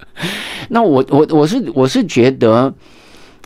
[0.70, 2.72] 那我我我是我是觉得，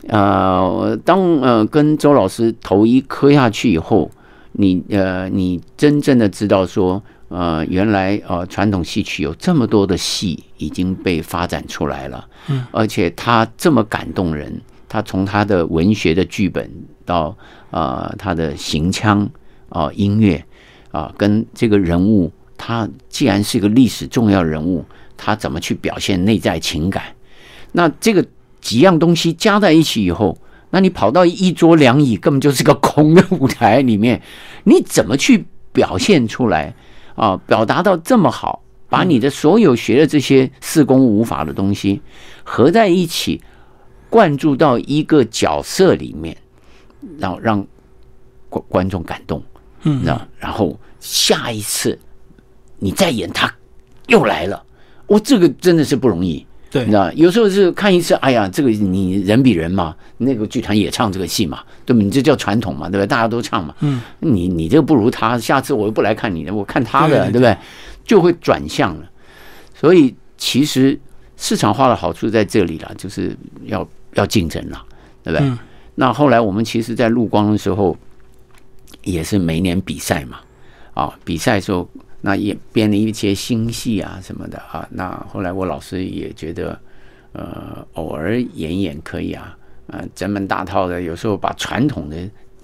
[0.07, 4.11] 呃，当呃跟周老师头一磕下去以后，
[4.51, 16.69] 你呃你真正的知道说，呃，原来呃传统戏曲有这么多的戏已经被发展出来了，嗯，而且他这么感动人，他从他的文学的剧本
[17.03, 17.35] 到
[17.71, 19.27] 呃他的行腔
[19.69, 20.43] 啊、音乐
[20.91, 24.85] 啊、跟这个人物，他既然是一个历史重要人物，
[25.17, 27.03] 他怎么去表现内在情感？
[27.71, 28.25] 那这个
[28.65, 30.35] 几样东西加在一起以后，
[30.71, 34.19] 那你跑到一桌两椅，根本就是个空的舞台里面，
[34.63, 36.73] 你怎么去表现出来
[37.15, 37.37] 啊？
[37.45, 42.01] 表达到这么好，把你的所有学的这些四功五法的东西
[42.43, 43.39] 合在一起，
[44.09, 46.35] 灌注到一个角色里面，
[47.19, 47.63] 然后让
[48.49, 49.43] 观观众感动。
[49.83, 51.99] 嗯那然后下一次
[52.79, 53.53] 你再演他
[54.07, 54.65] 又来了，
[55.05, 56.43] 我这个真的是不容易。
[56.75, 62.03] 对你知，道，有时候是看一次，哎呀，这个你人比人嘛，那个剧团也唱这个戏嘛，对吧？
[62.03, 63.05] 你这叫传统嘛，对吧？
[63.05, 67.57] 大家都唱嘛，嗯，你你这个不如他，下次我又不来看你的，我看他的，对对对不对？
[68.03, 69.09] 就会转向了。
[69.73, 70.99] 所以其实
[71.37, 73.35] 市场化的好处在这里了，就是
[73.65, 74.83] 要要竞争了，
[75.23, 75.47] 对不对？
[75.47, 75.57] 嗯
[75.97, 77.95] 那后来我们其实，在录光的时候，
[79.05, 80.39] 也是每年比赛嘛，
[80.93, 81.89] 啊，比赛的时候，
[82.25, 84.87] 那也编了一些新戏啊什么的啊。
[84.89, 86.77] 那后来我老师也觉得，
[87.33, 89.55] 呃，偶尔演演可以啊，
[89.91, 92.17] 啊，整本大套的，有时候把传统的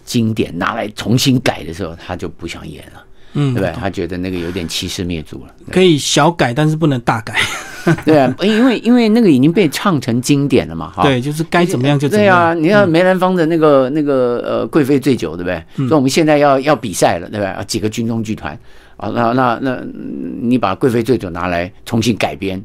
[0.04, 3.72] 经典拿来重新改的时候，他就不想演了，嗯，对不对？
[3.80, 5.54] 他觉得那个有点欺师灭祖了。
[5.72, 7.36] 可以小改，但是不能大改。
[8.06, 11.02] 对啊，因为因为那个已经被唱成经典了嘛，哈。
[11.02, 15.56] 对，就是该怎么样就怎么样对啊，你看梅兰芳的那个那个呃贵妃醉酒，对不对？
[15.78, 17.46] 嗯所以我们现在要要比赛了，对不对？
[17.48, 18.58] 啊几个军中剧团
[19.02, 22.64] 啊，那那那嗯你把贵妃醉酒拿来重新改编，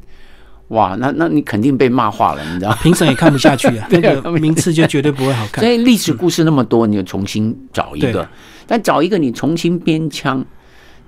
[0.68, 2.72] 哇，那那你肯定被骂化了，你知道？
[2.83, 5.72] 评审也看不下去啊， 那对啊个名次就绝对不会好看所。
[5.72, 8.29] 以历史故事那么多，你就重新找一个，
[8.66, 10.44] 但找一个你重新编腔。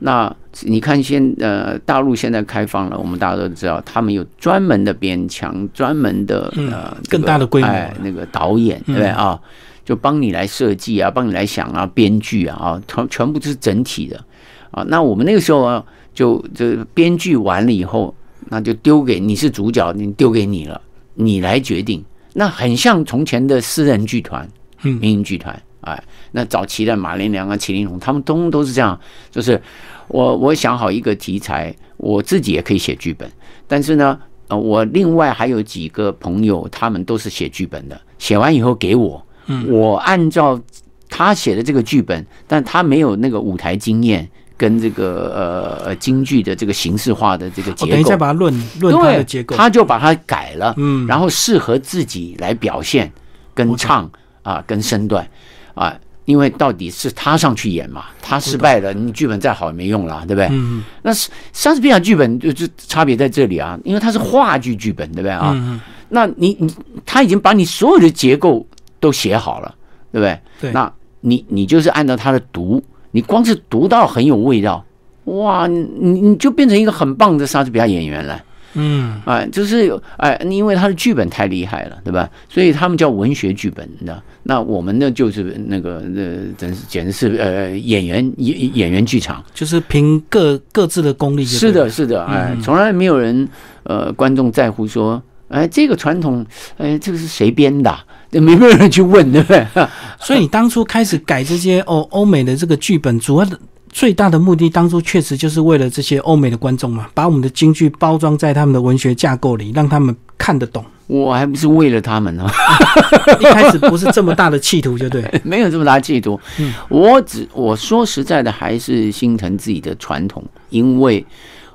[0.00, 9.40] 那你看现呃大陆现在开放了，我们大家都知道，他们有专门的编腔，专门的嗯呃这更大的规模哎那个导演对不对嗯啊？
[9.84, 14.24] 就帮你来设计啊，帮你来想啊，编剧啊啊，全全部都是整体的
[14.70, 14.82] 啊。
[14.88, 18.14] 那我们那个时候啊，就就编剧完了以后，
[18.48, 20.80] 那就丢给你是主角，你丢给你了，
[21.14, 22.04] 你来决定。
[22.34, 24.48] 那很像从前的私人剧团，
[24.82, 26.00] 嗯民营剧团，哎，
[26.32, 28.98] 那早期的马连良啊、麒麟龙，他们通都是这样，
[29.30, 29.60] 就是
[30.06, 33.28] 我我想好一个题材，我自己也可以写剧本，
[33.66, 34.16] 但是呢，
[34.48, 39.20] 呃，我另外还有几个朋友，他们都是写剧本的，写完以后给我，
[39.66, 40.60] 我按照
[41.08, 49.56] 他写的这个剧本，但他没有那个舞台经验跟这个呃呃京剧的这个形式化的这个结构，等一下把它论论它的对，结构。
[49.56, 53.10] 他就把它改了，嗯然后适合自己来表现、
[53.54, 54.10] 跟唱
[54.42, 55.26] 啊、跟身段
[55.74, 60.48] 啊，因为到底是他上去演嘛，他失败了，你剧本再好也没用了，对不对？
[60.50, 65.52] 嗯那是莎士比亚剧本就就差别在这里啊，因为它是话剧剧本，对不对啊？
[65.54, 66.74] 嗯嗯，那你你
[67.06, 68.66] 他已经把你所有的结构
[68.98, 69.72] 都写好了，
[70.10, 70.40] 对不对？
[70.60, 74.84] 对那你你就是按照他的读，你光是读到很有味道，
[75.24, 78.44] 哇，你你你就变成一个很棒的莎士比亚演员了。
[78.74, 82.28] 嗯，哎，就是有哎，因为他的剧本太厉害了，对吧？
[82.50, 84.22] 所以他们叫文学剧本，你知道？
[84.42, 89.42] 那我们呢，就是那个呃，真是简直是呃演员演演员剧场。
[89.54, 91.46] 就是凭各各自的功力。
[91.46, 93.48] 是的，是的，哎，从来没有人
[93.84, 96.44] 呃，观众在乎说，哎，这个传统，
[96.76, 98.04] 哎，这个是谁编的啊？
[98.30, 99.66] 没没有人去问，对不对？
[100.20, 110.84] 所以你当初开始改这些哦欧美的这个剧本，主要的最大的目的，当初确实就是为了这些欧美的观众嘛，把我们的京剧包装在他们的文学架构里，让他们看得懂。
[111.06, 112.46] 我还不是为了他们呢，
[113.40, 115.24] 一开始不是这么大的企图，就对。
[115.42, 116.38] 没有这么大企图。
[116.58, 121.24] 嗯我只我说实在的，还是心疼自己的传统，因为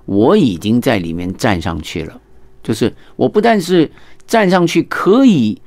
[0.06, 2.13] 我已经在里面站上去了。
[2.62, 3.89] 就是我不但是
[4.28, 5.60] 站上去可以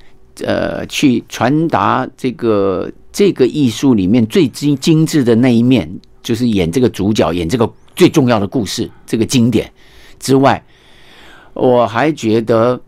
[0.44, 5.90] 呃去传达这个这个艺术里面最精精致的那一面，
[6.22, 9.72] 就是演这个主角，演这个最重要的故事，这个经典
[10.18, 10.62] 之外，
[11.55, 12.81] 我还觉得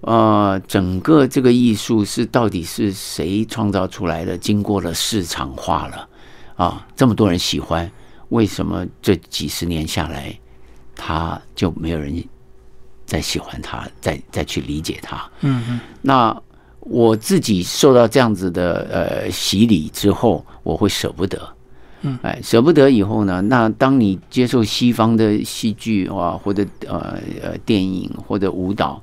[0.00, 4.38] 呃，整个这个艺术是到底是谁创造出来的？
[4.38, 6.08] 经过了市场化了
[6.56, 7.90] 啊，这么多人喜欢，
[8.28, 10.36] 为什么这几十年下来，
[10.94, 12.24] 他就没有人
[13.06, 15.30] 再喜欢他，再再去理解他？
[15.40, 16.42] 嗯嗯，那
[16.80, 21.40] 我自己受到这样子的呃洗礼之后，我会舍不得。
[22.02, 23.40] 嗯，哎，舍不得以后呢？
[23.40, 29.02] 那当你接受西方的戏剧啊，或者呃呃电影或者舞蹈，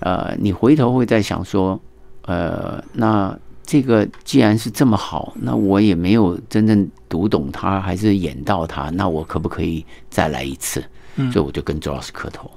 [0.00, 1.80] 呃，你回头会在想说，
[2.26, 3.34] 呃，那
[3.64, 10.84] 这个既然是这么好，那我也没有真正读懂它，还是演到它，那我可不可以再来一次？
[11.16, 12.50] 嗯所以我就跟周老师磕头。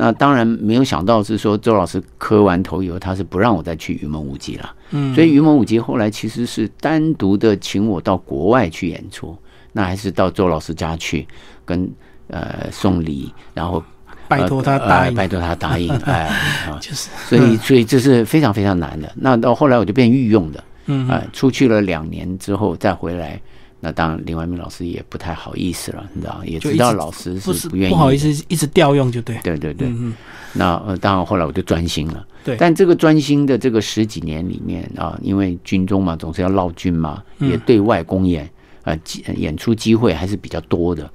[0.00, 4.72] 那当然没有想到是说周老师磕完头以后，他是不让我再去云门舞集了。
[4.90, 9.36] 嗯，所以云门舞集后来其实是单独的请我到国外去演出，
[9.72, 11.26] 那还是到周老师家去
[11.64, 11.90] 跟
[12.28, 13.82] 呃送礼，然后
[14.28, 16.28] 拜托他呃答应，呃拜托他答应， 哎
[16.70, 19.12] 啊，就是，所以所以这是非常非常难的。
[19.16, 23.40] 那到后来我就变御用的，嗯哎，出去了两年之后再回来。
[23.80, 29.88] 那当然，林怀民老师也不太好意思了，你知道，也知道老师不是不愿意，不好意思，一直调用就对，对对对，
[30.52, 32.26] 那呃，当然后来我就专心了。
[32.42, 32.56] 对。
[32.56, 37.50] 但这个专心的这个十几年里面啊，因为军中嘛，总是要绕军嘛，嗯。
[37.50, 38.50] 也对外公演，
[38.82, 38.98] 呃，
[39.36, 41.08] 演出机会还是比较多的。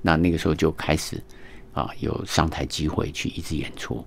[0.00, 1.20] 那那个时候就开始
[1.72, 4.04] 啊，有上台机会去一直演出，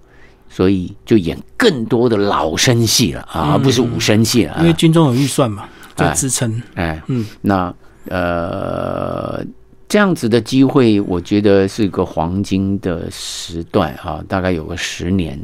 [0.47, 4.61] 所以就演更多的老生戏了啊，而不是武生戏了啊。
[4.61, 7.73] 因为军中有预算嘛，就哎支撑，哎，嗯，那
[8.09, 9.43] 呃，
[9.87, 15.39] 这样子的机会，我觉得是个黄金的时段啊，大概有个十年，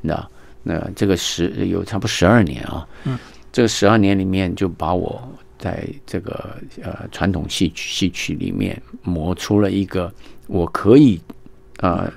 [0.00, 0.28] 那
[0.62, 3.18] 那这个十有差不多十二年啊，嗯，
[3.52, 5.22] 这个十二年里面就把我
[5.58, 10.12] 在这个呃传统戏曲戏曲里面磨出了一个
[10.46, 11.20] 我可以
[11.80, 12.10] 呃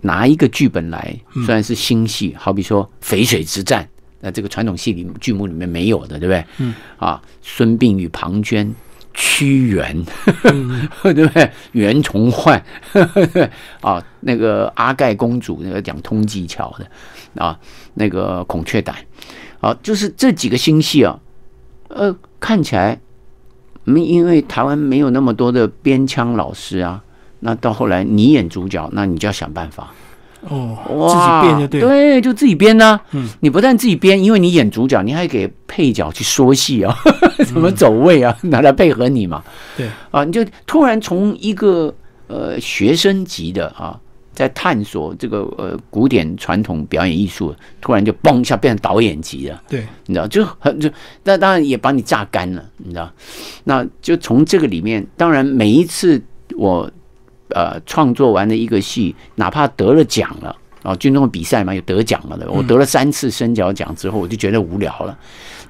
[0.00, 1.14] 拿一个剧本来，
[1.44, 3.84] 虽然是新戏，好比说《淝水之战》，
[4.20, 6.44] 那这个传统戏里剧目里面没有的，对不对？
[6.58, 8.72] 嗯，啊，孙膑与庞涓。
[9.12, 10.04] 屈原，
[11.02, 11.50] 对不对？
[11.72, 12.62] 袁崇焕，
[13.80, 17.58] 啊，那个阿盖公主，那个讲通技巧的，啊，
[17.94, 18.96] 那个孔雀胆，
[19.60, 21.18] 啊，就是这几个星系啊，
[21.88, 23.00] 呃，看起来，
[23.84, 27.02] 没因为台湾没有那么多的边腔老师啊，
[27.40, 29.92] 那到后来你演主角，那你就要想办法，
[30.48, 33.28] 哦，哇，自己编就对了，对，就自己编呐、嗯。
[33.40, 36.96] 你不但自己编，因为你演主角，你还给配角去说戏啊，
[37.46, 39.42] 怎么走位啊，拿来配合你嘛。
[39.76, 41.94] 对，啊，你就突然从一个
[42.28, 43.98] 呃学生级的啊，
[44.32, 49.62] 在探索这个呃古典传统表演艺术，突然就嘣一下变成导演级了。
[49.68, 50.88] 对，你知道，就很就
[51.24, 53.12] 那当然也把你榨干了，你知道，
[53.64, 56.20] 那就从这个里面，当然每一次
[56.56, 56.90] 我
[57.54, 60.56] 呃创作完的一个戏，哪怕得了奖了。
[60.82, 62.50] 啊，军中的比赛嘛，有得奖了的。
[62.50, 65.14] 我得了三次升角奖之后，我就觉得无聊了。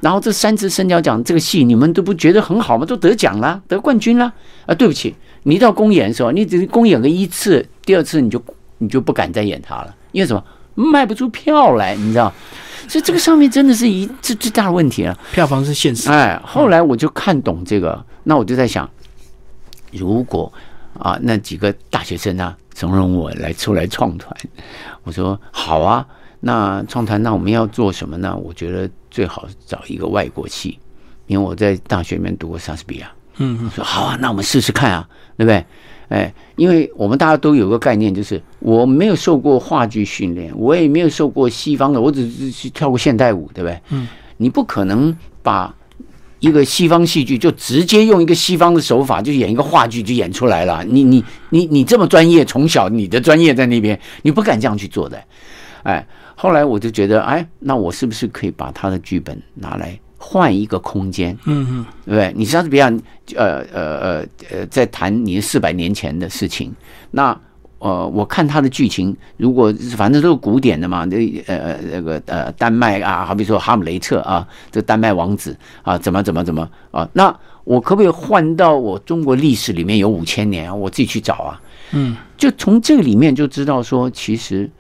[0.01, 2.87] 然后这三次升角奖这个戏，你们都不觉得很好吗？
[2.87, 4.33] 都得奖了，得冠军了。
[4.67, 5.13] 啊，对不起，
[5.43, 8.41] 你到公演的时候，你只是公演个一次，第二次你就
[8.79, 10.43] 你就不敢再演它了，因为什么？
[10.77, 12.33] 卖不出票来，你知道？
[12.89, 15.19] 所以这个上面真的是一最最大的问题了。
[15.33, 18.89] 票房是现实，哎，后来我就看懂这个，那我就在想，
[19.91, 20.51] 如果
[20.99, 24.35] 啊那几个大学生啊，怂恿我来出来创团，
[25.05, 26.07] 我说好啊，
[26.41, 28.37] 那创团那我们要做什么呢？
[28.37, 30.79] 我觉得最好找一个外国戏，
[31.27, 33.11] 因为我在大学里面读过莎士比亚。
[33.43, 35.65] 嗯嗯我说好啊，那我们试试看啊，对不对？
[36.09, 43.81] 哎，因为我们大家都有个概念，就是我没有受过话剧训练，我也没有受过西方的，我只是去跳过现代舞，对不对？
[43.91, 45.73] 嗯，你不可能把
[46.41, 50.85] 一个西方戏剧就直接用一个西方的手法就演一个话剧就演出来了。
[50.85, 55.23] 你你你你这么专业，从小你的专业在那边，你不敢这样去做的。
[55.83, 61.37] 哎，后来我就觉得，哎，那我是不是可以把他的剧本拿来换一个空间？
[61.45, 62.33] 嗯嗯，对不对？
[62.37, 62.93] 你莎士比亚，
[63.37, 66.75] 呃呃呃呃，在谈你四百年前的事情，
[67.11, 67.39] 那
[67.81, 80.75] 呃，我看他的剧情，如果反正都是古典的嘛，这呃那个呃丹麦啊，好比说哈姆雷特啊，这丹麦王子啊，怎么怎么怎么啊，那我可不可以换到我中国历史里面有五千年啊？
[80.75, 81.61] 我自己去找啊，
[81.93, 84.71] 嗯，就从这个里面就知道说，其实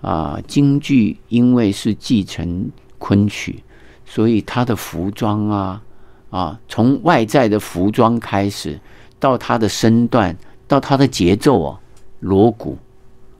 [0.00, 3.62] 啊，京剧因为是继承昆曲，
[4.06, 5.82] 所以它的服装啊
[6.30, 8.78] 啊，从外在的服装开始，
[9.18, 10.36] 到它的身段，
[10.68, 11.78] 到它的节奏哦，
[12.24, 12.78] 锣鼓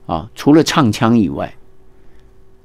[0.05, 1.53] 啊，除了唱腔以外，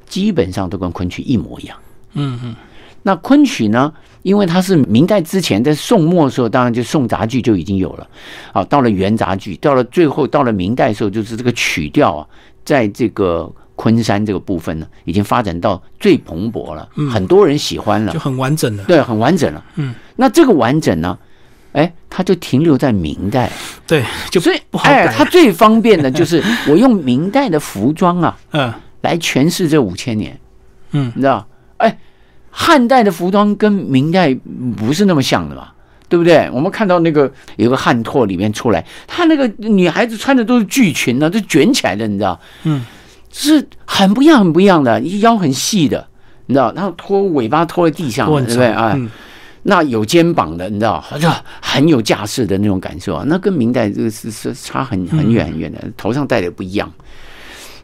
[0.07, 1.77] 基本上都跟昆曲一模一样。
[2.13, 2.55] 嗯嗯，
[3.03, 3.93] 那昆曲呢？
[4.23, 8.07] 因为它是明代之前，在宋末的时候，当然就宋杂剧就已经有了。
[8.53, 12.29] 啊，到了元杂剧，到了最后到了明代的时候，就是这个曲调啊，
[12.63, 18.85] 在这个昆山这个部分呢，已经发展到最蓬勃了，很多人喜欢了就，很完整了。
[18.85, 19.65] 对，很完整了。
[19.77, 21.19] 嗯，那这个完整呢，
[21.73, 23.51] 哎，它就停留在明代，
[23.87, 30.39] 对，就所以不好它最方便的就是我用明代的服装啊 嗯来诠释这五千年，
[30.93, 31.47] 嗯你知道？
[31.79, 31.99] 哎，
[32.51, 34.35] 汉代的服装跟明代
[34.77, 35.69] 不是那么像的嘛。
[36.11, 36.51] 对不对？
[36.53, 42.37] 我们看到那个有个汉拓里面出来，他那个女孩子穿的都是剧裙呢、都卷起来的，你知道？
[42.65, 42.85] 嗯，
[43.33, 46.05] 是很不一样，很不一样的，腰很细的，
[46.47, 46.73] 你知道？
[46.75, 48.73] 然后拖尾巴拖在地上对不对？
[48.73, 49.09] 长哎，嗯
[49.63, 51.29] 那有肩膀的，你知道，就
[51.61, 56.91] 很有架势的那种感受啊，那跟明代这个是是差很很远很远的，头上戴的不一样。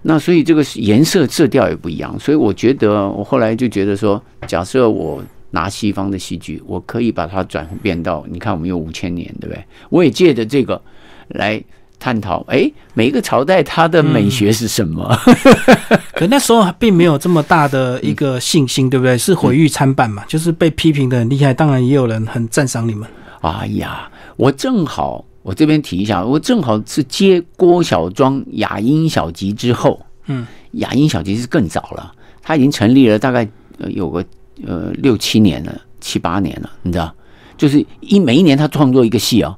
[0.02, 9.64] 那所以这个颜色色调也不一样，所以我觉得我后来就觉得说，假设我拿西方的戏剧，我可以把它转变到，你看我们有五千年，对不对？
[9.90, 10.80] 我也借着这个
[11.28, 11.62] 来
[11.98, 15.16] 探讨，哎，每一个朝代它的美学是什么？
[16.14, 19.16] 可那时候并没有这么大的一个信心，对不对？
[19.18, 23.08] 是毁誉参半嘛，就是被批评的很厉害，当然也有人很赞赏你们。
[23.40, 34.24] 哎呀，我正好，我这边提一下，我正好是接郭小庄雅音小集之后，嗯，雅音小集是更早了，它已经成立了大概呃有个
[34.64, 37.14] 呃六七年了，七八年了，你知道，
[37.56, 39.56] 就是一每一年他创作一个戏哦，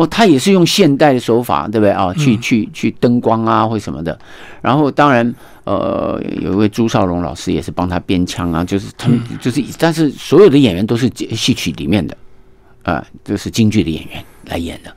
[0.00, 2.12] 哦，他也是用现代的手法，对不对啊？
[2.14, 4.18] 去去去灯光啊或什么的，
[4.62, 5.34] 然后当然
[5.64, 12.16] 呃有一位朱少龙老师也是帮他编腔啊，就是他们就是，但是所有的演员都是戏曲里面的。
[12.82, 14.90] 啊，就是京剧的演员来演的，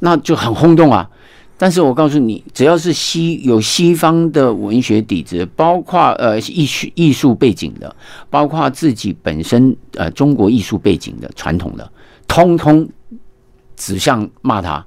[0.00, 1.08] 那就很轰动啊。
[1.56, 7.94] 但是我告诉你，只要是西有西方的文学底子，包括呃艺术艺术背景的，
[8.28, 11.88] 包括自己本身呃中国艺术背景的传统的，
[12.26, 12.86] 通通
[13.76, 14.84] 指向骂他，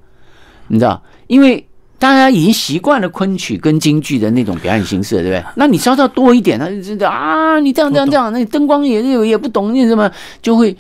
[0.68, 1.02] 你知道？
[1.28, 1.68] 因为
[2.00, 5.44] 大家已经习惯了昆曲跟京剧的那种表演形式，对不对？
[5.56, 10.10] 那你稍稍多一点，他就知道啊，你这样这样这样，那灯光也也也不懂，你什么
[10.42, 10.76] 就会。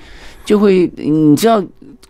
[0.45, 1.61] 就会，你知道，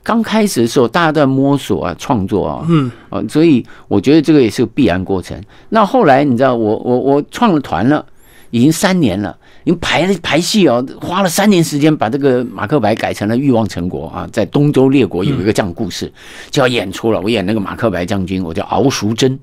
[0.04, 5.36] 刚开始的时候大家都在摸索啊，创作啊，嗯，啊，所以我觉得这个也是个必然过程。
[5.70, 8.06] 那后来你知道，我我我创了团了，
[8.52, 9.36] 已经三年了，
[9.68, 16.10] 因为排排戏哦，花了三年时间把这个马克白改成了欲望成国啊，在东周列国有一个这样故事，
[16.50, 17.20] 就要演出了。
[17.20, 19.38] 我演那个马克白将军，我叫敖淑珍。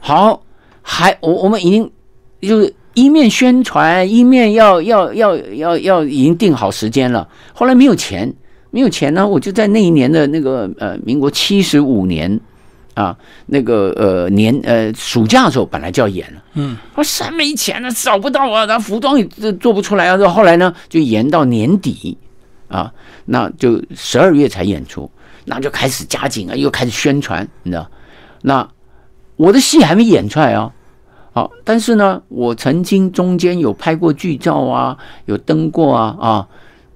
[0.00, 0.42] 好，
[0.80, 1.90] 还我我们已经
[2.40, 2.74] 就是。
[2.96, 7.28] 一面宣传，一面要要要要要已经定好时间了。
[7.52, 8.34] 后来没有钱，
[8.70, 12.40] 没有钱呢，我就在那一年的那个呃民国七十五年
[12.96, 19.24] 啊，那个呃年呃暑假的时候本来就要演了，嗯，我说没钱了，找不到啊，然后服装也
[19.60, 20.16] 做不出来啊。
[20.28, 22.16] 后来呢，就延到年底
[22.68, 22.90] 啊，
[23.26, 25.10] 那就十二月才演出，
[25.44, 27.86] 那就开始加紧啊，又开始宣传，你知道？
[28.40, 28.66] 那
[29.36, 30.72] 我的戏还没演出来啊。
[31.34, 36.48] 好，但是呢，我曾经中间有拍过剧照啊，有登过啊啊，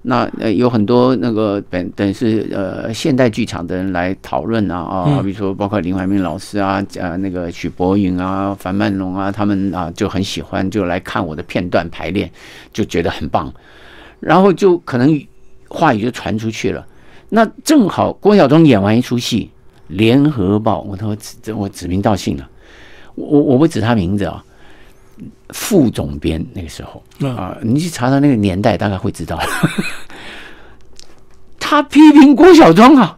[0.03, 12.29] 那呃有很多那个本等于是呃现代剧场的人来讨论啊啊，比如说包括林怀民老师啊，呃那个许博云啊、樊曼龙啊，他们啊就很喜欢，就来看我的片段排练，
[12.73, 13.53] 就觉得很棒，
[14.19, 15.23] 然后就可能
[15.67, 16.85] 话语就传出去了。
[17.29, 19.49] 那正好郭晓东演完一出戏，
[19.95, 22.49] 《联合报》，我都指我指名道姓了。
[23.15, 24.43] 我我不指他名字啊，
[25.49, 29.39] 副总编那个时候啊，你去查查那个年代，大概会知道。
[31.59, 33.17] 他批评郭小庄啊，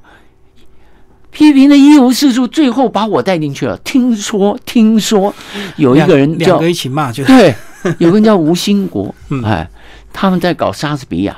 [1.31, 3.77] 批评的一无是处，最后把我带进去了。
[3.77, 5.33] 听说听说
[5.77, 7.55] 有一个人叫两个一起骂，就对，
[7.97, 9.67] 有个人叫吴兴国， 哎，
[10.11, 11.35] 他们在搞莎士比亚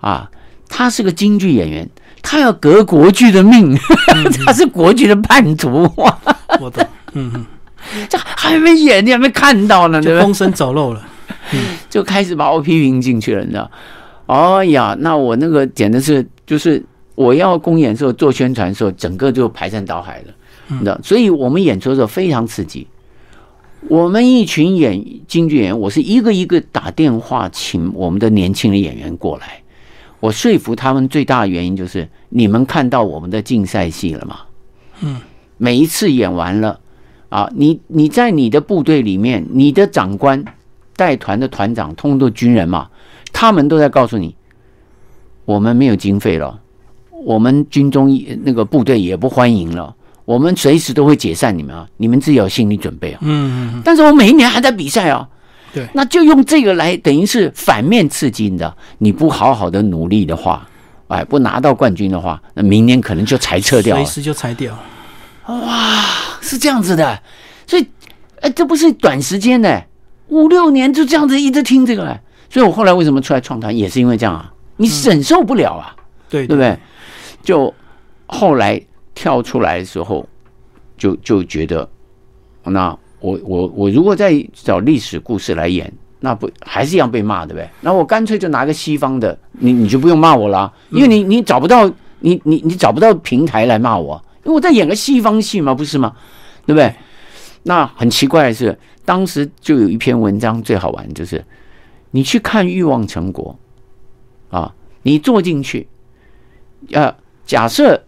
[0.00, 0.30] 啊，
[0.68, 1.88] 他是个京剧演员，
[2.22, 3.76] 他要革国剧的命，
[4.44, 5.90] 他是国剧的叛徒。
[6.60, 7.46] 我懂，嗯嗯。
[8.08, 10.22] 这还没演，你还没看到呢，对吧？
[10.22, 11.06] 风声走漏了，
[11.90, 13.70] 就开始把我批评进去了，你知道？
[14.26, 16.82] 哎呀，那我那个简直是，就是
[17.14, 20.32] 我要公演的时候做宣传的时候，整个就排山倒海了，
[20.68, 20.98] 你知道？
[21.02, 22.86] 所以我们演出的时候非常刺激。
[23.88, 29.62] 我们一群演京剧演员，我是一个一个打电话请我们的年轻的演员过来，
[30.20, 34.38] 我说服他们最大的原因就是你们看到我们的竞赛戏了吗？
[35.02, 35.20] 嗯，
[35.58, 36.80] 每一次演完了。
[37.34, 40.44] 啊，你你在你的部队里面，你的长官、
[40.94, 42.88] 带团的团长，通通都军人嘛，
[43.32, 44.36] 他们都在告诉你，
[45.44, 46.60] 我们没有经费了，
[47.24, 48.08] 我们军中
[48.44, 49.92] 那个部队也不欢迎了，
[50.24, 53.18] 我们随时都会解散你们啊，你们自己有心理准备啊。
[53.22, 53.82] 嗯嗯。
[53.84, 55.28] 但是我每一年还在比赛啊，
[55.72, 60.64] 对，那就用这个来等于是反面刺激的，你不好好的努力的话，
[61.08, 64.72] 哎，不拿到冠军的话，那明年可能就裁撤掉了，随时就裁掉。
[65.46, 66.04] 哇，
[66.40, 67.22] 是这样子的，
[67.66, 67.86] 所以
[68.40, 69.84] 哎，这不是短时间的，
[70.28, 75.94] 五六年就这样子一直听这个，哎，所以我后来为什么出来创团，也是因为这样啊，你忍受不了啊，
[76.28, 76.56] 对对。
[76.56, 76.78] 不对？
[77.42, 77.72] 就
[78.26, 78.80] 后来
[79.14, 80.26] 跳出来的时候，
[80.96, 81.86] 就就觉得，
[82.64, 87.68] 那我我我如果再找历史故事来演，那不还是一样被骂，对不对？
[87.82, 91.86] 那我干脆就拿个西方的，你你就不用骂我了，因为你你找不到
[92.20, 96.14] 你你你找不到平台来骂我，因为我在演个西方戏嘛，不是吗？
[96.66, 96.94] 对不对？
[97.64, 101.44] 那很奇怪的是，当时就有一篇文章最好玩，就是
[102.10, 103.58] 你去看《欲望成国》
[104.56, 105.88] 啊，你坐进去，
[106.92, 107.14] 呃，
[107.46, 108.04] 假设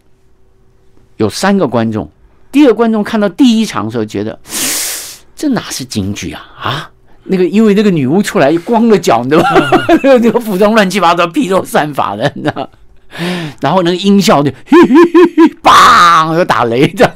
[1.17, 2.09] 有三个观众，
[2.51, 4.39] 第二个观众看到第一场的时候，觉得
[5.35, 6.91] 这哪是京剧啊啊！
[7.23, 9.69] 那个因为那个女巫出来光了脚，你知道吗？
[10.03, 12.69] 那个服装乱七八糟、披头散发的，你知道？
[13.61, 17.13] 然后那个音效就嘿嘿嘿嘿，砰，要打雷这样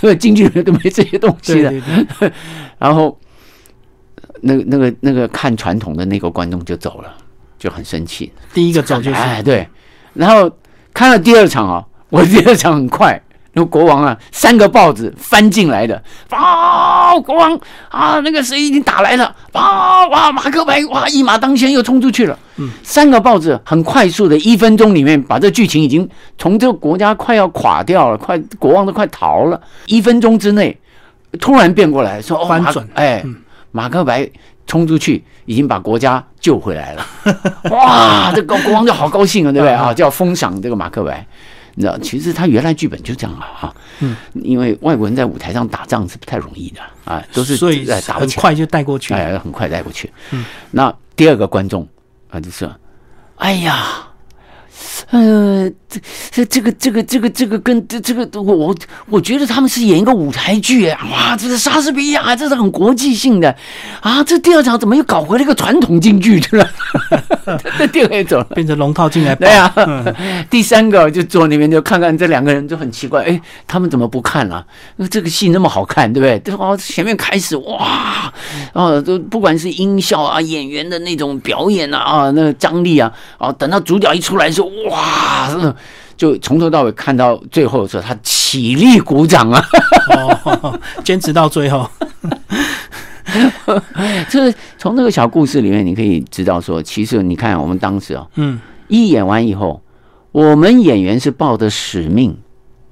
[0.00, 1.72] 的，京剧里都没这些东西的。
[2.78, 3.18] 然后
[4.42, 7.14] 那个那个那个看传统的那个观众就走了，
[7.58, 8.32] 就很生气。
[8.54, 9.68] 第一个走就是哎对，
[10.14, 10.50] 然后
[10.94, 13.20] 看了第二场啊，我第二场很快。
[13.58, 30.78] 那国王啊，三个豹子翻进来的，啊，国王啊，那个谁已经打来了，啊哇，马克白哇一马当先又冲出去了，嗯，三个豹子很快速的一分钟里面把这剧情已经从这个国家快要垮掉了，快国王都快逃了，一分钟之内
[31.40, 33.24] 突然变过来说翻转，哎，
[33.72, 34.28] 马克白
[34.66, 37.06] 冲出去已经把国家救回来了，
[37.72, 39.72] 哇，这个国王就好高兴啊，对不对？
[39.72, 39.94] 啊？
[39.94, 41.26] 就要封赏这个马克白。
[41.76, 50.10] 你知道，其实他原来剧本就这样啊，哈，嗯，因为外国人在舞台上打仗是不太容易的啊，都是所以打很快就带过去，哎，很快带过去。
[50.32, 51.86] 嗯，那第二个观众
[52.30, 52.68] 啊，就是，
[53.36, 54.02] 哎呀。
[55.10, 58.74] 呃，这这这个这个这个这个跟这这个我我
[59.08, 63.54] 我觉得他们是演一个舞台剧哎，哇，这是莎士比亚，这是很国际性的
[64.00, 64.22] 啊！
[64.24, 66.68] 这第二场怎么又搞回了一个传统京剧去了？
[67.78, 69.34] 这第二个走了，变成龙套进来。
[69.34, 69.72] 对啊，
[70.50, 74.66] 第三个就坐那边就看看这两个人就很奇怪，哎，他们怎么不看了？
[75.10, 76.54] 这个戏那么好看，对不对？
[76.56, 78.32] 哦，前面开始哇，
[78.72, 84.66] 啊，都不管是音效啊，演员的那种表演啊，啊，那个张力啊，啊，等到主角一出来时候。
[84.90, 85.48] 哇，
[86.16, 89.62] 就从头到尾看到最后的时候，他起立鼓掌啊，
[91.04, 91.88] 坚持到最后。
[94.30, 98.58] 就是从那个小故事里面，你可以知道说，其实你看我们当时啊，嗯，
[98.88, 99.82] 一演完以后，
[100.32, 102.36] 我们演员是抱着使命，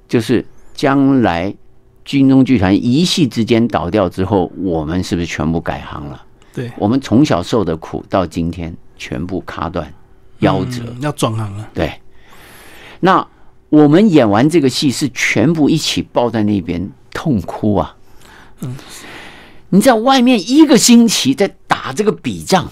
[0.07, 0.45] 就是
[0.75, 1.55] 将来
[2.05, 6.21] 军中剧团一夕之间倒掉之后，我们是不是全部改行了？
[6.53, 9.91] 对，我们从小受的苦，到今天全部卡断。
[10.41, 11.91] 夭折要转行了，对。
[13.01, 13.27] 那
[13.69, 17.97] 我们演完这个戏是全部一起抱在那边痛哭啊。
[18.61, 18.77] 嗯，
[19.71, 22.69] 你在外面一个星期在打这个笔仗，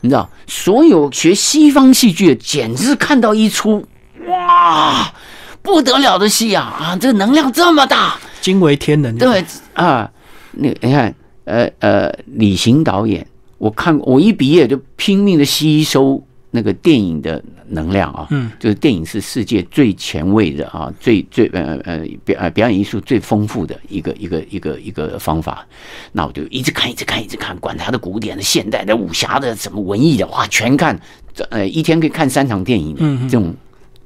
[0.00, 3.86] 你知道，所有学西方戏剧的简直看到一出
[4.26, 5.12] 哇
[5.60, 6.96] 不得了的戏啊啊！
[6.96, 9.16] 这能量这么大，惊为天人。
[9.16, 9.44] 对
[9.74, 10.10] 啊，
[10.52, 13.26] 那你看，呃呃，李行导演，
[13.58, 16.24] 我看我一毕业就拼命的吸收。
[16.54, 25.66] 那个电影的能量啊，嗯，就是电影是世界最前卫的啊，最最呃呃表呃表演艺术最丰富的一个一个一个一个方法。
[26.12, 31.00] 那我就一直看，一直看，一直看，管他的古典的、现代的、武侠的、什么文艺的，哇，全看。
[31.48, 33.54] 呃，一天可以看三场电影，嗯，这种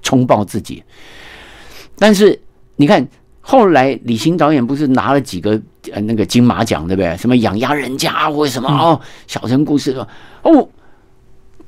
[0.00, 0.80] 冲爆自己。
[1.98, 2.40] 但是
[2.76, 3.04] 你看，
[3.40, 5.60] 后来李行导演不是拿了几个
[5.92, 7.16] 呃那个金马奖，对不对？
[7.16, 10.06] 什么养鸭人家或者什么哦，小城故事吧，
[10.42, 10.68] 哦。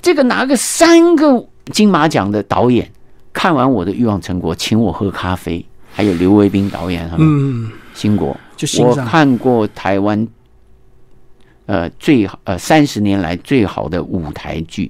[0.01, 2.89] 这个拿个三个金马奖的导演
[3.33, 5.65] 看完我的欲望成果，请我喝咖啡。
[5.91, 10.27] 还有刘维斌导演，嗯，新国，就我看过台湾，
[11.65, 14.89] 呃，最好呃三十年来最好的舞台剧。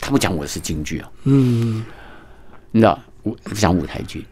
[0.00, 1.84] 他不讲我是京剧啊，嗯，
[2.72, 2.98] 你知道，
[3.54, 4.26] 讲舞台剧。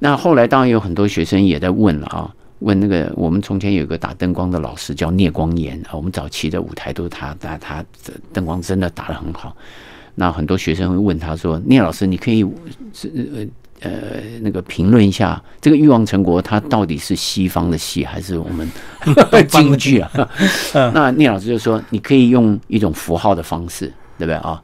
[0.00, 2.34] 那后来当然有很多学生也在问了啊。
[2.64, 7.84] 问那个，我们从前有一个打灯光的老师叫聂光炎啊，我们早期的舞台都是他，他他
[8.32, 9.54] 灯光真的打得很好。
[10.14, 13.46] 那很多学生会问他说：“聂老师，你可以呃
[13.80, 13.90] 呃
[14.40, 18.66] 那个评论一下这个《欲望成国》，它到底是西方的戏还是我们
[19.48, 20.10] 京剧啊？”
[20.94, 24.62] 那聂老师就说：“你可以用一种符号的方式，对不对啊？”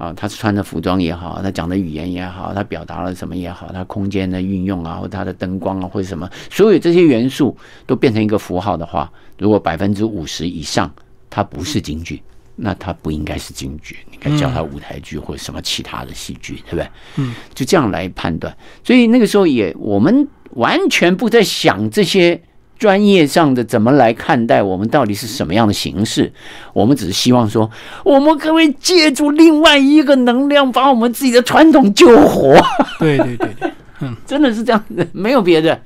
[0.00, 7.54] 啊，他穿的服装也好，他讲的语言也好，他表达了什么也好，他空间的运用啊，或他的灯光啊，或者什么，所有这些元素
[7.86, 10.90] 都变成一个符号的话，如果百分之五十以上
[11.28, 12.22] 它不是京剧，
[12.56, 16.88] 那它不应该是京剧，你该叫它舞台剧或者什么其他的戏剧，对不对？
[17.16, 18.56] 嗯，就这样来判断。
[18.82, 22.42] 所以那个时候也，我们完全不在想这些
[22.80, 26.32] 专业上的怎么来看待我们到底是什么样的形式？
[26.72, 27.70] 我们只是希望说，
[28.02, 32.58] 我们可不可以借助另外一个能量，把我们自己的传统救活？
[32.98, 33.70] 对对对对，
[34.26, 35.78] 真的是这样子，没有别的，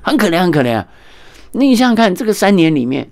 [0.00, 0.86] 很可怜，很可怜啊！
[1.52, 3.08] 你想想看，这个三年里面，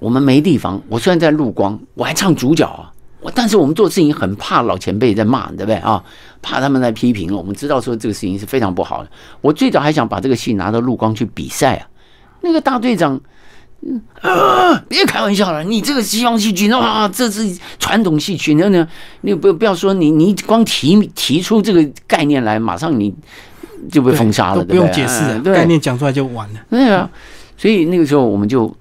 [0.00, 0.82] 我们没地方。
[0.88, 2.90] 我虽然在陆光，我还唱主角啊。
[3.20, 6.02] 我但是我们做事情很怕老前辈在骂，对不对啊？
[6.42, 7.32] 怕他们在批评。
[7.32, 9.10] 我们知道说这个事情是非常不好的。
[9.40, 11.86] 我最早还想把这个戏拿到陆光去比赛啊。
[12.42, 13.18] 那个大队长，
[14.20, 18.86] 啊，别开玩笑了，你这个西方戏剧，哇，这是传统戏曲，那那，
[19.22, 23.14] 你不不要说你，你光提提出这个概念来，马上你
[23.90, 26.60] 就被封杀了，不用解释，概念讲出来就完了。
[26.70, 27.10] 对啊，
[27.56, 28.72] 所以那个时候我们就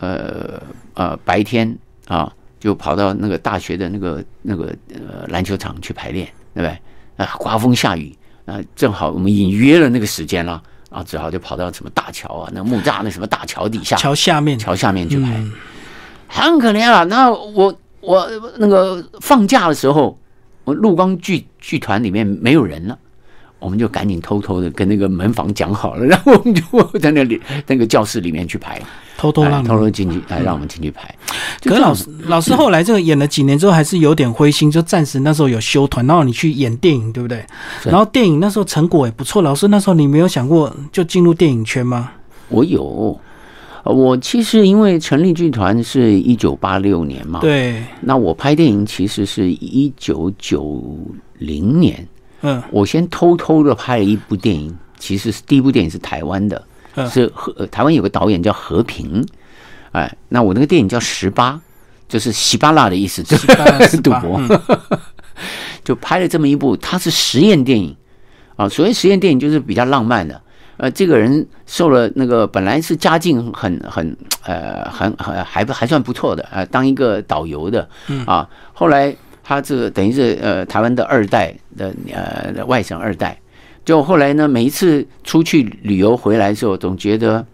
[0.00, 0.60] 呃
[0.94, 2.32] 呃白天啊。
[2.60, 6.78] 就跑到那个大学的那个那个呃篮球场去排练，对不对？
[7.16, 8.14] 啊，刮风下雨
[8.44, 15.42] 啊，正好我们已经约了那个时间了啊，只好就跑到什么大桥啊，那木栅那什么大桥底下，桥下面，桥下面去拍，
[16.28, 17.04] 很可怜啊。
[17.04, 18.28] 那我我
[18.58, 20.18] 那个放假的时候，
[20.64, 22.98] 我陆光剧剧团里面没有人了。
[23.60, 26.62] 我们就赶紧偷偷的跟那个门房讲好了，然后我们就
[26.98, 28.80] 在那里那个教室里面去排，
[29.16, 31.14] 偷偷让偷偷进去，来让我们进去排。
[31.62, 37.44] 可是老师老师后来这个演了几年之后，还是有点灰心，就暂时那时候有休团，然后你去演电影，对不对？
[37.84, 39.42] 然后电影那时候成果也不错。
[39.42, 42.12] 老师那时候你没有想过就进入电影圈吗？
[42.48, 43.20] 我有，
[43.84, 50.82] 我其实因为成立剧团是一九八六年嘛，对，那我拍电影其实是一九九
[51.38, 52.08] 零年。
[52.42, 56.62] 嗯，我先偷偷的拍了一部电影，其实是第一部电影是台湾的，
[57.08, 59.24] 是和台湾有个导演叫和平，
[59.92, 61.60] 哎，那我那个电影叫十八，
[62.08, 64.40] 就是喜巴拉的意思，就是 赌博，
[65.84, 67.94] 就拍了这么一部，它是实验电影。
[68.56, 70.38] 啊，所谓实验电影就是比较浪漫的，
[70.76, 77.88] 呃，这个人受了那个本来是家境很很呃很很还还算不错的，呃，当一个导游的，
[78.26, 79.14] 啊，后来。
[79.50, 83.36] 他这个等于是呃台湾的二代的呃外省二代，
[83.84, 87.44] 就后来呢每一次出去旅游回来的时候，总觉得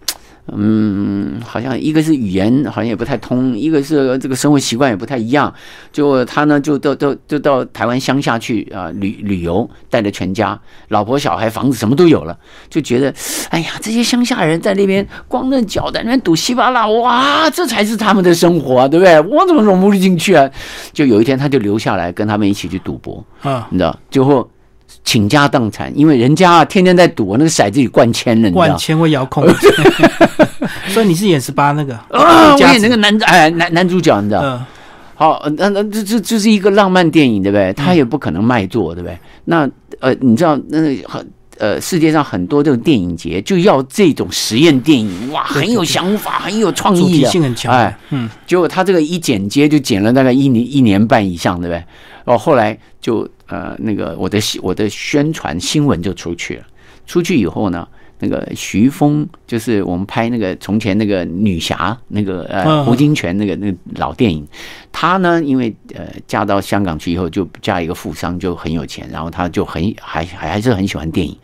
[0.53, 5.53] 嗯好像一个是语言好像也不太通，一个是这个生活习惯也不太一样。
[5.92, 12.38] 就他呢就到到就到台湾乡下去啊旅旅游，带着全家，老婆小孩房子什么都有了，
[12.70, 13.12] 就觉得
[13.51, 19.20] 哎呀这些乡下人在那边光着脚在那边赌稀巴烂，哇这才是他们的生活啊，对不对？
[19.20, 20.49] 我怎么融不进去啊？
[20.92, 24.49] 就有一天他就留下来跟他们一起去赌博啊，你知道最后。
[25.07, 29.47] 倾家荡产，因为人家啊天天在赌，那个骰子里灌铅了，灌铅会遥控。
[30.93, 32.53] 所以你是演十八那个啊？
[32.53, 34.61] 我演那个男哎男男主角，你知道？
[35.15, 37.73] 好，那那这这这是一个浪漫电影，对不对？
[37.73, 39.17] 他也不可能卖座，对不对？
[39.45, 39.67] 那
[40.01, 41.27] 呃，你知道那很
[41.59, 47.73] 呃，世界上很多这种电影节就要这种实验电影，哇，很有想法，很有创意，性很强。
[47.73, 51.83] 哎，嗯，结果他这个一剪接就剪了大概一年一年半以上，对不对？
[52.27, 53.27] 哦，后来就。
[53.49, 56.66] 呃，那个我的我的宣传新闻就出去了。
[57.07, 57.87] 出去以后呢，
[58.18, 64.45] 那个徐峰就是我们拍那个从前那个女侠那个呃胡金铨那个那个老电影，
[64.91, 71.39] 她呢因为呃嫁到香港去以后就嫁一个富商就很有钱，然后她就很还还还是很喜欢电影，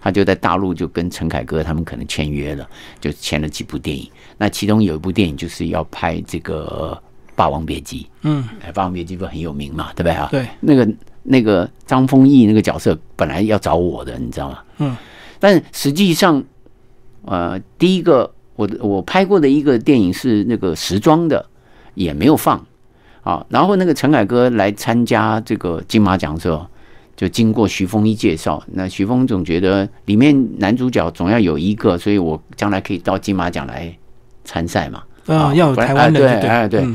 [0.00, 2.68] 她就在大陆就跟陈凯歌他们可能签约了，
[3.00, 4.10] 就签了几部电影。
[4.36, 7.00] 那其中有一部电影就是要拍这个
[7.36, 10.28] 《霸王别姬》，嗯，哎，《霸王别姬》不很有名嘛，对不对啊？
[10.32, 10.88] 对，那个。
[11.28, 14.58] 那个张丰毅那个角色本来要找我的，你知道吗？
[14.78, 14.96] 嗯，
[15.40, 16.40] 但实际上，
[17.24, 21.44] 呃，第一个我我拍过的一个电影是那个时装的，
[21.94, 22.64] 也没有放
[23.24, 23.44] 啊。
[23.48, 26.64] 然后那个陈凯歌来参加这个金马奖的时候，
[27.16, 33.92] 就经过徐峰一介绍，那徐峰总觉得里面男主角总要有一个，所以我将来可以到金马奖来
[34.44, 35.02] 参赛嘛。
[35.26, 36.86] 啊，要有台湾的对，哎对。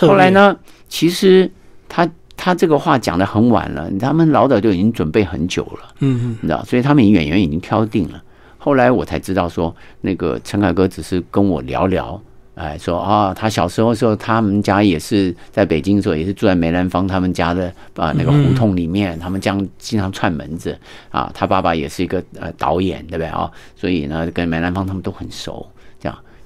[0.00, 0.56] 后来呢，
[0.88, 1.50] 其实
[1.88, 2.08] 他。
[2.36, 8.20] 他这个话讲的很晚了，他们老早就已经准备很久了，嗯嗯，你知道，所以他们演员已经挑定了。
[8.58, 12.20] 后来我才知道说，那个陈凯歌只是跟我聊聊，
[12.56, 20.76] 哎，说啊，他小时候时候，他们家也是在北京的时候，也是住在梅兰芳他们家的啊那个胡同里面，他们将经常串门子
[21.10, 23.48] 啊，他爸爸也是一个呃导演，对不对啊？
[23.76, 25.64] 所以呢，跟梅兰芳他们都很熟。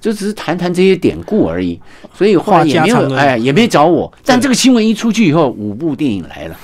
[0.01, 1.81] 就只是谈谈这些典故而已，
[2.15, 4.13] 所以话也没有，哎，也没找我。
[4.25, 6.57] 但这个新闻一出去以后，五部电影来了。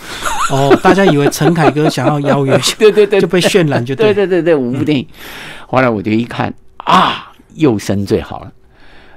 [0.53, 5.07] 哦，大家以为陈凯歌想要邀约， 对对对，就被渲染，就对对对对，五部电影。
[5.67, 8.53] 后来我就一看啊，幼生最好了，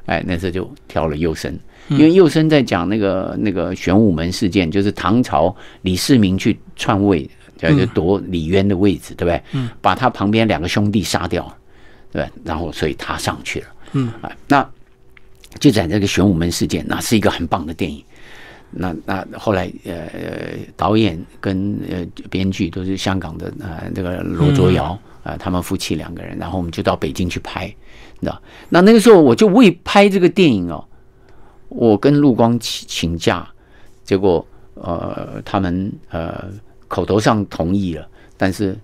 [0.07, 1.55] 哎，那时候就挑了幼生，
[1.89, 9.41] 因为幼生在讲那个那个玄武门事件，就是唐朝李世民去篡位，就夺李渊的位置，对不对？
[9.51, 11.53] 嗯，把他旁边两个兄弟杀掉。
[12.09, 12.25] 对？
[12.43, 14.69] 然后所以他上去了，嗯啊，那
[15.59, 18.03] 就在这个玄武门事件，那是一个很棒的电影。
[18.69, 24.85] 那那后来呃呃导演跟呃编剧都是香港的呃这个罗卓瑶
[25.23, 27.65] 啊、呃他们夫妻两个人，然后我们就到北京去拍，
[28.19, 28.41] 你知道？
[28.67, 30.83] 那那个时候我就为拍这个电影哦，
[31.69, 33.47] 我跟陆光请请假，
[34.03, 36.45] 结果呃他们呃
[36.89, 38.77] 口头上同意了，但是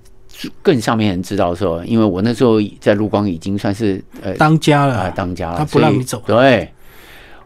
[0.61, 6.21] 更上面人知道说，因为我那时候在陆光已经算是呃当家啊、了，当家了，他不让你走。
[6.25, 6.73] 对，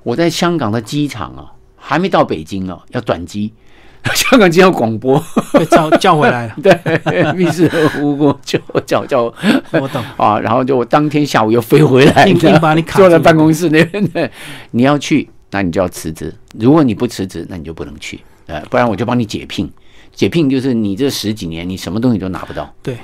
[0.03, 3.53] 我在香港的机场啊，还没到北京哦，要转机，
[4.15, 5.21] 香港机场广播，
[5.53, 6.55] 被叫叫回来了。
[6.63, 7.69] 对，密室
[8.01, 9.23] 无过就叫叫。
[9.71, 14.29] 我懂， 啊，然后就我当天下午又飞回来，硬硬把你卡坐在住办公室那边的，
[14.71, 19.69] 你要去，那你就要辞职，如果你不辞职，那你就不能去，呃，不然我就帮你解聘。
[20.17, 22.97] 解聘就是你这十几年你什么东西都拿不到，对，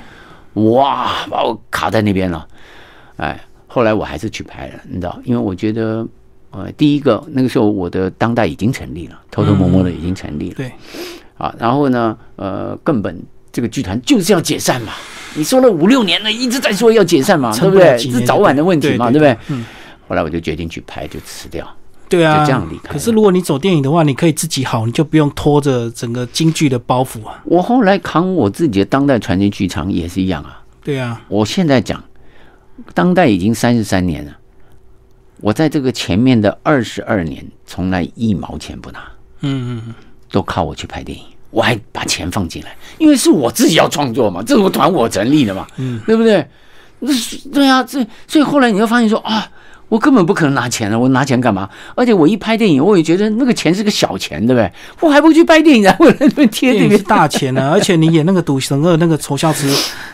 [0.54, 2.44] 哇，把我卡在那边了。
[3.18, 6.04] 哎，后来我还是去拍了，你知道，因为我觉得，
[6.50, 10.72] 呃，第一个那个时候我的当代已经成立了，偷偷摸摸的已经成立了，对，
[11.38, 13.16] 啊，然后呢，呃，根本
[13.52, 14.92] 这个剧团就是要解散嘛，
[15.36, 17.96] 你说了五六年了，一直在说要解散嘛，对不对？
[17.96, 19.38] 是早晚的问题嘛，对不对？
[19.50, 19.64] 嗯，
[20.08, 21.64] 后来我就决定去拍，就辞掉。
[22.14, 27.42] 对啊，就这样离开可是如果你走电影的话，你可以自己好，你就不用拖着整个京剧的包袱啊。
[27.44, 30.62] 我后来扛我自己的当代传奇剧场也是一样啊。
[30.82, 32.02] 对啊，我现在讲，
[32.92, 34.36] 当代已经三十三年了，
[35.40, 39.00] 我在这个前面的二十二年，从来一毛钱不拿，
[39.40, 39.94] 嗯嗯
[40.30, 46.46] 都靠我去拍电影，我还把钱放进来，因为是我自己要创作嘛，这个团我成立的嘛，嗯，对不对？
[47.00, 49.50] 那是对啊，这所以后来你会发现说啊。
[49.88, 51.68] 我根本不可能拿钱了，我拿钱干嘛？
[51.94, 54.70] 而且我一拍电影，我也觉得那个钱是个小钱，对不对？
[55.00, 59.72] 我还不去拍电影，然后在那边贴那个大钱啊， 而且你演那个赌神二那个仇孝慈，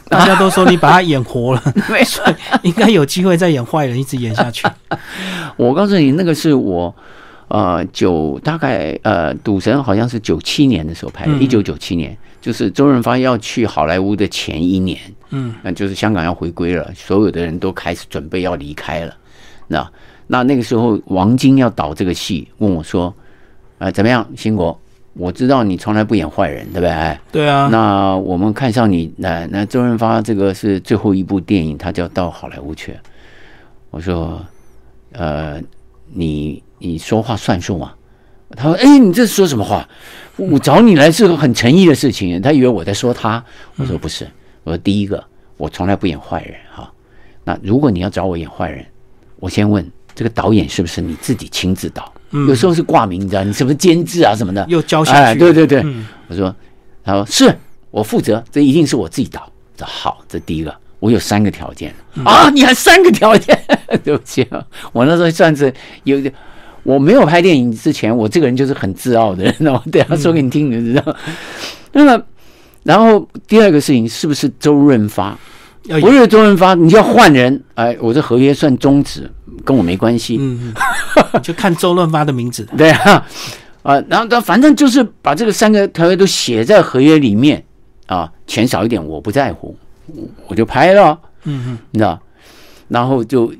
[0.08, 2.24] 大家都说你把他演活了， 没错
[2.62, 4.66] 应该有机会再演坏人，一直演下去。
[5.56, 6.94] 我告诉你，那个是我
[7.48, 14.98] 呃九大概呃赌神好像是九七年的时候拍的，嗯一九九七年，就是周润发要去好莱坞的前一年，
[15.30, 19.14] 嗯，那就是香港要回归了，所有的人都开始准备要离开了。
[19.70, 19.92] 那
[20.26, 23.14] 那那个时候，王晶要导这个戏，问我说
[23.78, 24.78] ：“呃，怎么样，兴国？
[25.14, 26.90] 我知道你从来不演坏人，对不对？
[26.90, 32.94] 哎，对啊，那我们看上你，那那周润发这个是最后一部电影，他就要到好莱坞去。
[33.90, 34.44] 我说，
[35.12, 35.60] 呃，
[36.12, 37.92] 你你说话算数吗？
[38.56, 39.88] 他说，哎，你这说什么话？
[40.36, 42.40] 我找你来是个很诚意的事情。
[42.42, 43.44] 他以为我在说他，
[43.76, 44.26] 我说不是。
[44.64, 45.22] 我说第一个，
[45.56, 46.92] 我从来不演坏人哈。
[47.44, 48.86] 那如果你要找我演坏人，
[49.40, 49.84] 我先问
[50.14, 52.12] 这个导演是不是你自己亲自导？
[52.46, 54.64] 有时候是挂名，你知道，你是不是监制啊什么的？
[54.68, 55.40] 又交下哎，去。
[55.40, 56.54] 对对对，嗯我说，
[57.02, 57.52] 他说是
[57.90, 59.50] 我负责，这一定是我自己导。
[59.76, 63.58] 这好，这第一个，我有三个条件、啊，你还三个条件？
[64.04, 65.72] 对不起啊，我那时候算是
[66.04, 66.32] 有点，
[66.84, 71.16] 我没有拍电影之前，我这个人就是很自傲的人，那我等一下说给你听，你就知道。
[71.92, 72.22] 那么，
[72.84, 75.36] 然后第二个事情是不是周润发？
[75.84, 79.30] 要不是周润发，你就要换人，哎，我这合约算终止，
[79.64, 80.36] 跟我没关系。
[80.38, 80.72] 嗯，
[81.32, 82.66] 嗯 就看周润发的名字。
[82.76, 83.26] 对啊，
[83.82, 87.64] 啊，然后他反正就是把这个三个条约都写在合约里面
[88.06, 89.74] 啊，钱少一点我不在乎，
[90.06, 92.20] 我我就拍了，嗯嗯，你知道，
[92.88, 93.52] 然后就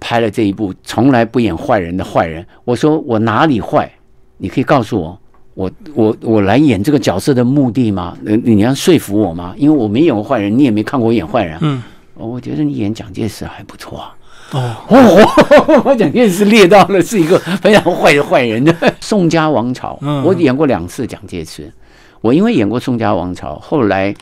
[0.00, 2.46] 拍了这一部从来不演坏人的坏人。
[2.64, 3.90] 我说我哪里坏？
[4.36, 5.20] 你可以告诉我，
[5.54, 8.16] 我我我来演这个角色的目的吗？
[8.22, 9.54] 你你要说服我吗？
[9.56, 11.58] 因为我没演过坏人，你也没看过我演坏人啊。
[11.62, 11.82] 嗯，
[12.14, 14.14] 哦我觉得你演蒋介石还不错啊。
[14.52, 19.98] 哦，我， 蒋介石列到了是一个非常坏的坏人的宋家王朝。
[20.02, 21.72] 嗯我演过两次蒋介石，
[22.20, 24.14] 我因为演过宋家王朝，后来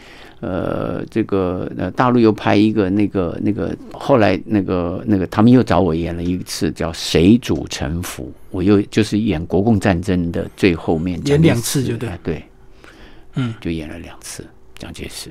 [0.42, 12.08] 呃，这个呃大陆又拍一个那个那个，后来那个那个他们又找我演了一次叫《谁主沉浮》，我又就是演国共战争的最后面演两次就对。
[12.08, 12.42] 哎对，
[13.36, 14.44] 嗯，就演了两次
[14.76, 15.30] 蒋介石。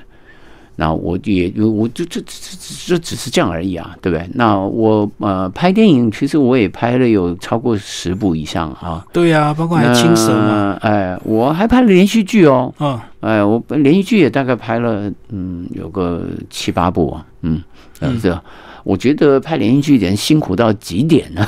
[0.81, 4.27] 那我也我就这这这这只是这样而已啊，对不对？
[4.33, 9.05] 那我呃拍电影，其实我也拍了有超过十部以上啊。
[9.13, 10.75] 对呀，包括还青蛇嘛。
[10.81, 12.73] 哎，我还拍了连续剧哦。
[12.79, 17.23] 嗯，哎，我连续剧也大概拍了，嗯，有个七八部啊。
[17.43, 17.61] 嗯，
[17.99, 18.43] 嗯，这
[18.83, 21.45] 我觉得拍连续剧的人辛苦到极点呢。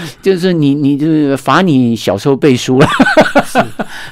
[0.22, 2.86] 就是你，你就是罚你小时候背书了。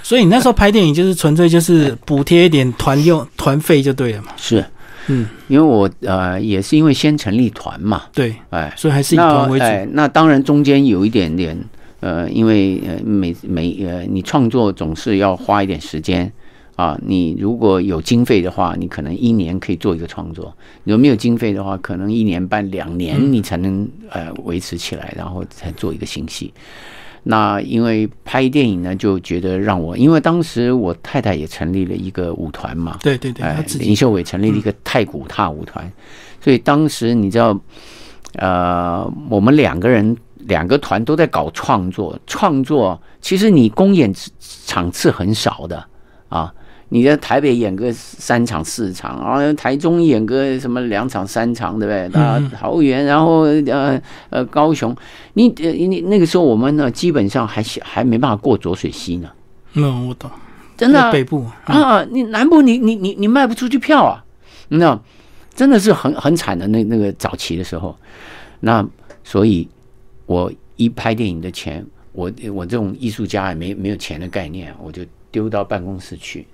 [0.02, 4.28] 所以你那时候拍电影就是纯粹就是补贴一点团用团费就对了嘛。
[4.36, 4.64] 是
[5.08, 9.64] 嗯，因为我呃也是因为先成立团嘛，对，哎，所以还是以团为主。
[9.64, 11.56] 哎，那当然中间有一点点
[12.00, 16.30] 呃，因为呃每每呃你创作总是要花一点时间
[16.76, 20.44] 啊，你如果有经费的话，你可能一年可以做一个创作；
[20.84, 26.52] 如果没有经费的话，可能一年半两年你才能呃维持起来，然后才做一个新戏。
[27.22, 33.44] 那因为拍电影呢，就觉得让我，因为当时我太太也成立了一个舞团嘛，对对对，
[33.78, 35.90] 林秀伟成立了一个太古踏舞团，
[36.40, 37.58] 所以当时你知道，
[38.34, 44.14] 呃，我们两个人两个团都在搞创作，创作其实你公演
[44.66, 45.82] 场次很少的
[46.28, 46.52] 啊。
[46.90, 52.22] 你在台北演个三场四场，然后台中演个什么两场三场，对不对？
[52.22, 54.94] 啊，桃园，然后呃呃高雄，
[55.34, 59.28] 你呃你那个时候我们呢，基本上还还没办法过浊水溪呢，
[59.74, 60.30] 嗯，我懂，
[60.76, 64.24] 真的啊、北部啊，你南部你你你你卖不出去票啊，
[64.68, 65.02] 你知道，
[65.54, 67.96] 真的是很很惨的那那个早期的时候，
[68.60, 68.86] 那
[69.24, 69.68] 所以，
[70.26, 76.46] 我一拍电影的钱，我我这种艺术家也没没有钱的概念，我就丢到办公室去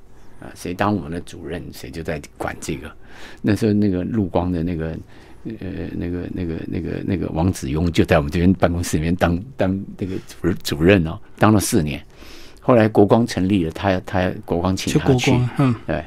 [0.42, 2.90] 啊，谁当我们的主任，谁就在管这个。
[3.40, 4.96] 那时候那个陆光的那个
[5.44, 12.02] 呃那个那个那个那个王子庸就在我们这边办公室里面当当那个主主任哦，当了四年。
[12.60, 16.04] 后来国光成立了，他他国光请他去，国光，嗯，对，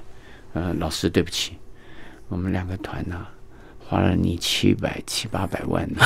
[0.54, 1.54] 呃，老师对不起，
[2.30, 3.28] 我们两个团呢、
[3.88, 6.02] 花了你七百七八百万呢，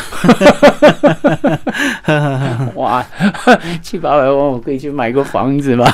[2.76, 3.06] 哇，
[3.82, 5.90] 七八百万我可以去买个房子吧？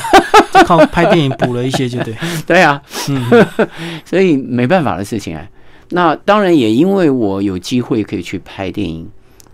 [0.52, 2.16] 就靠拍电影补了一些，就对，
[2.48, 3.48] 对啊，嗯，
[4.04, 5.48] 所以没办法的事情啊。
[5.90, 9.08] 那当然也因为我有机会可以去拍电影，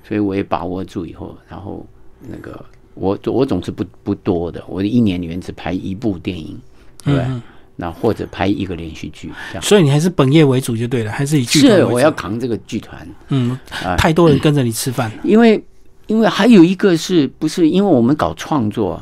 [0.07, 1.85] 所以我也把握住以后，然后
[2.29, 2.63] 那个
[2.93, 6.57] 我我总是不不多的，我一年里面只拍一部电影，
[7.03, 7.25] 对不对？
[7.27, 7.41] 嗯
[7.81, 9.63] 那或者拍一个连续剧这样。
[9.63, 15.61] 所以你还是本业为主就对了，还是以剧团是我要扛这个剧团，嗯啊，太多人跟着你吃饭，因为
[16.05, 19.01] 因为还有一个是不是因为我们搞创作，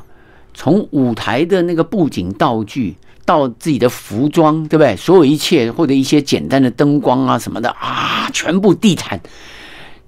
[0.53, 4.95] 从舞台的那个布景道具到自己的服装，对不对？
[4.95, 9.19] 所有一切或者一些简单的灯光啊什么的啊，全部地毯，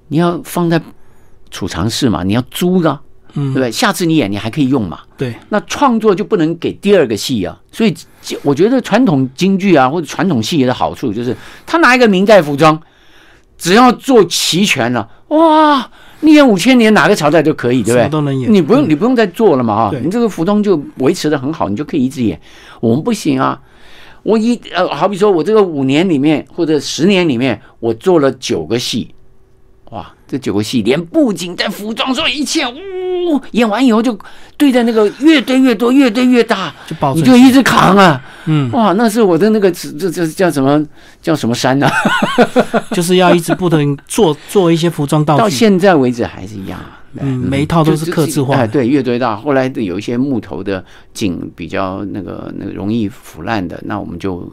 [0.08, 0.82] 你要放在
[1.50, 2.98] 储藏室嘛，你要租的，
[3.34, 3.72] 对不嗯，对？
[3.72, 5.00] 下次你演你还可以用嘛。
[5.18, 7.94] 对，那创作就不能给第二个戏啊，所以
[8.44, 12.80] 我觉得传统京剧啊或者传统戏的好处就是，他拿一个明代服装，
[13.58, 15.90] 只要做齐全了，哇，
[16.22, 18.10] 你演五千年哪个朝代都可以，对不对？
[18.10, 18.90] 都能演，你不用嗯。
[18.90, 22.40] 你不用再做了嘛啊，你这个服装就维持的很好，你就可以一直演。
[22.80, 23.60] 我们不行啊，
[24.24, 29.14] 我一呃，好比说我这个五年里面或者十年里面，我做了九个戏，
[29.92, 32.76] 哇，这九个戏连布景带服装所有一切，呜、
[33.52, 34.18] 演完以后就
[34.58, 40.82] 堆在那个越堆越多，越堆越大，就保存你就一直扛啊，嗯，哇，那是我的那个这这这叫什么
[41.22, 41.90] 叫什么山呢、
[42.92, 45.42] 就是要一直不停做做一些服装道具。
[45.42, 47.01] 到，现在为止还是一样啊。
[47.20, 49.36] 嗯，每一套都是刻字化哎，的，对，越堆大。
[49.36, 50.84] 后来有一些木头的
[51.14, 54.50] 井比较那个那个容易腐烂的，那我们就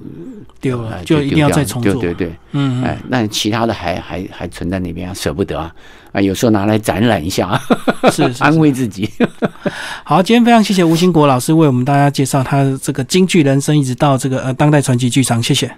[0.61, 5.73] 丢了哎就一定要再重做，对对对，嗯，哎，那其他的还还还存在那边啊，舍不得啊，
[6.13, 7.61] 啊，有时候拿来展览一下啊，
[8.11, 9.09] 是是是安慰自己。
[10.03, 15.71] 好，今天非常谢谢吴兴国老师为我们大家介绍他的这个京剧人生，一直到这个呃当代传奇剧场，谢谢。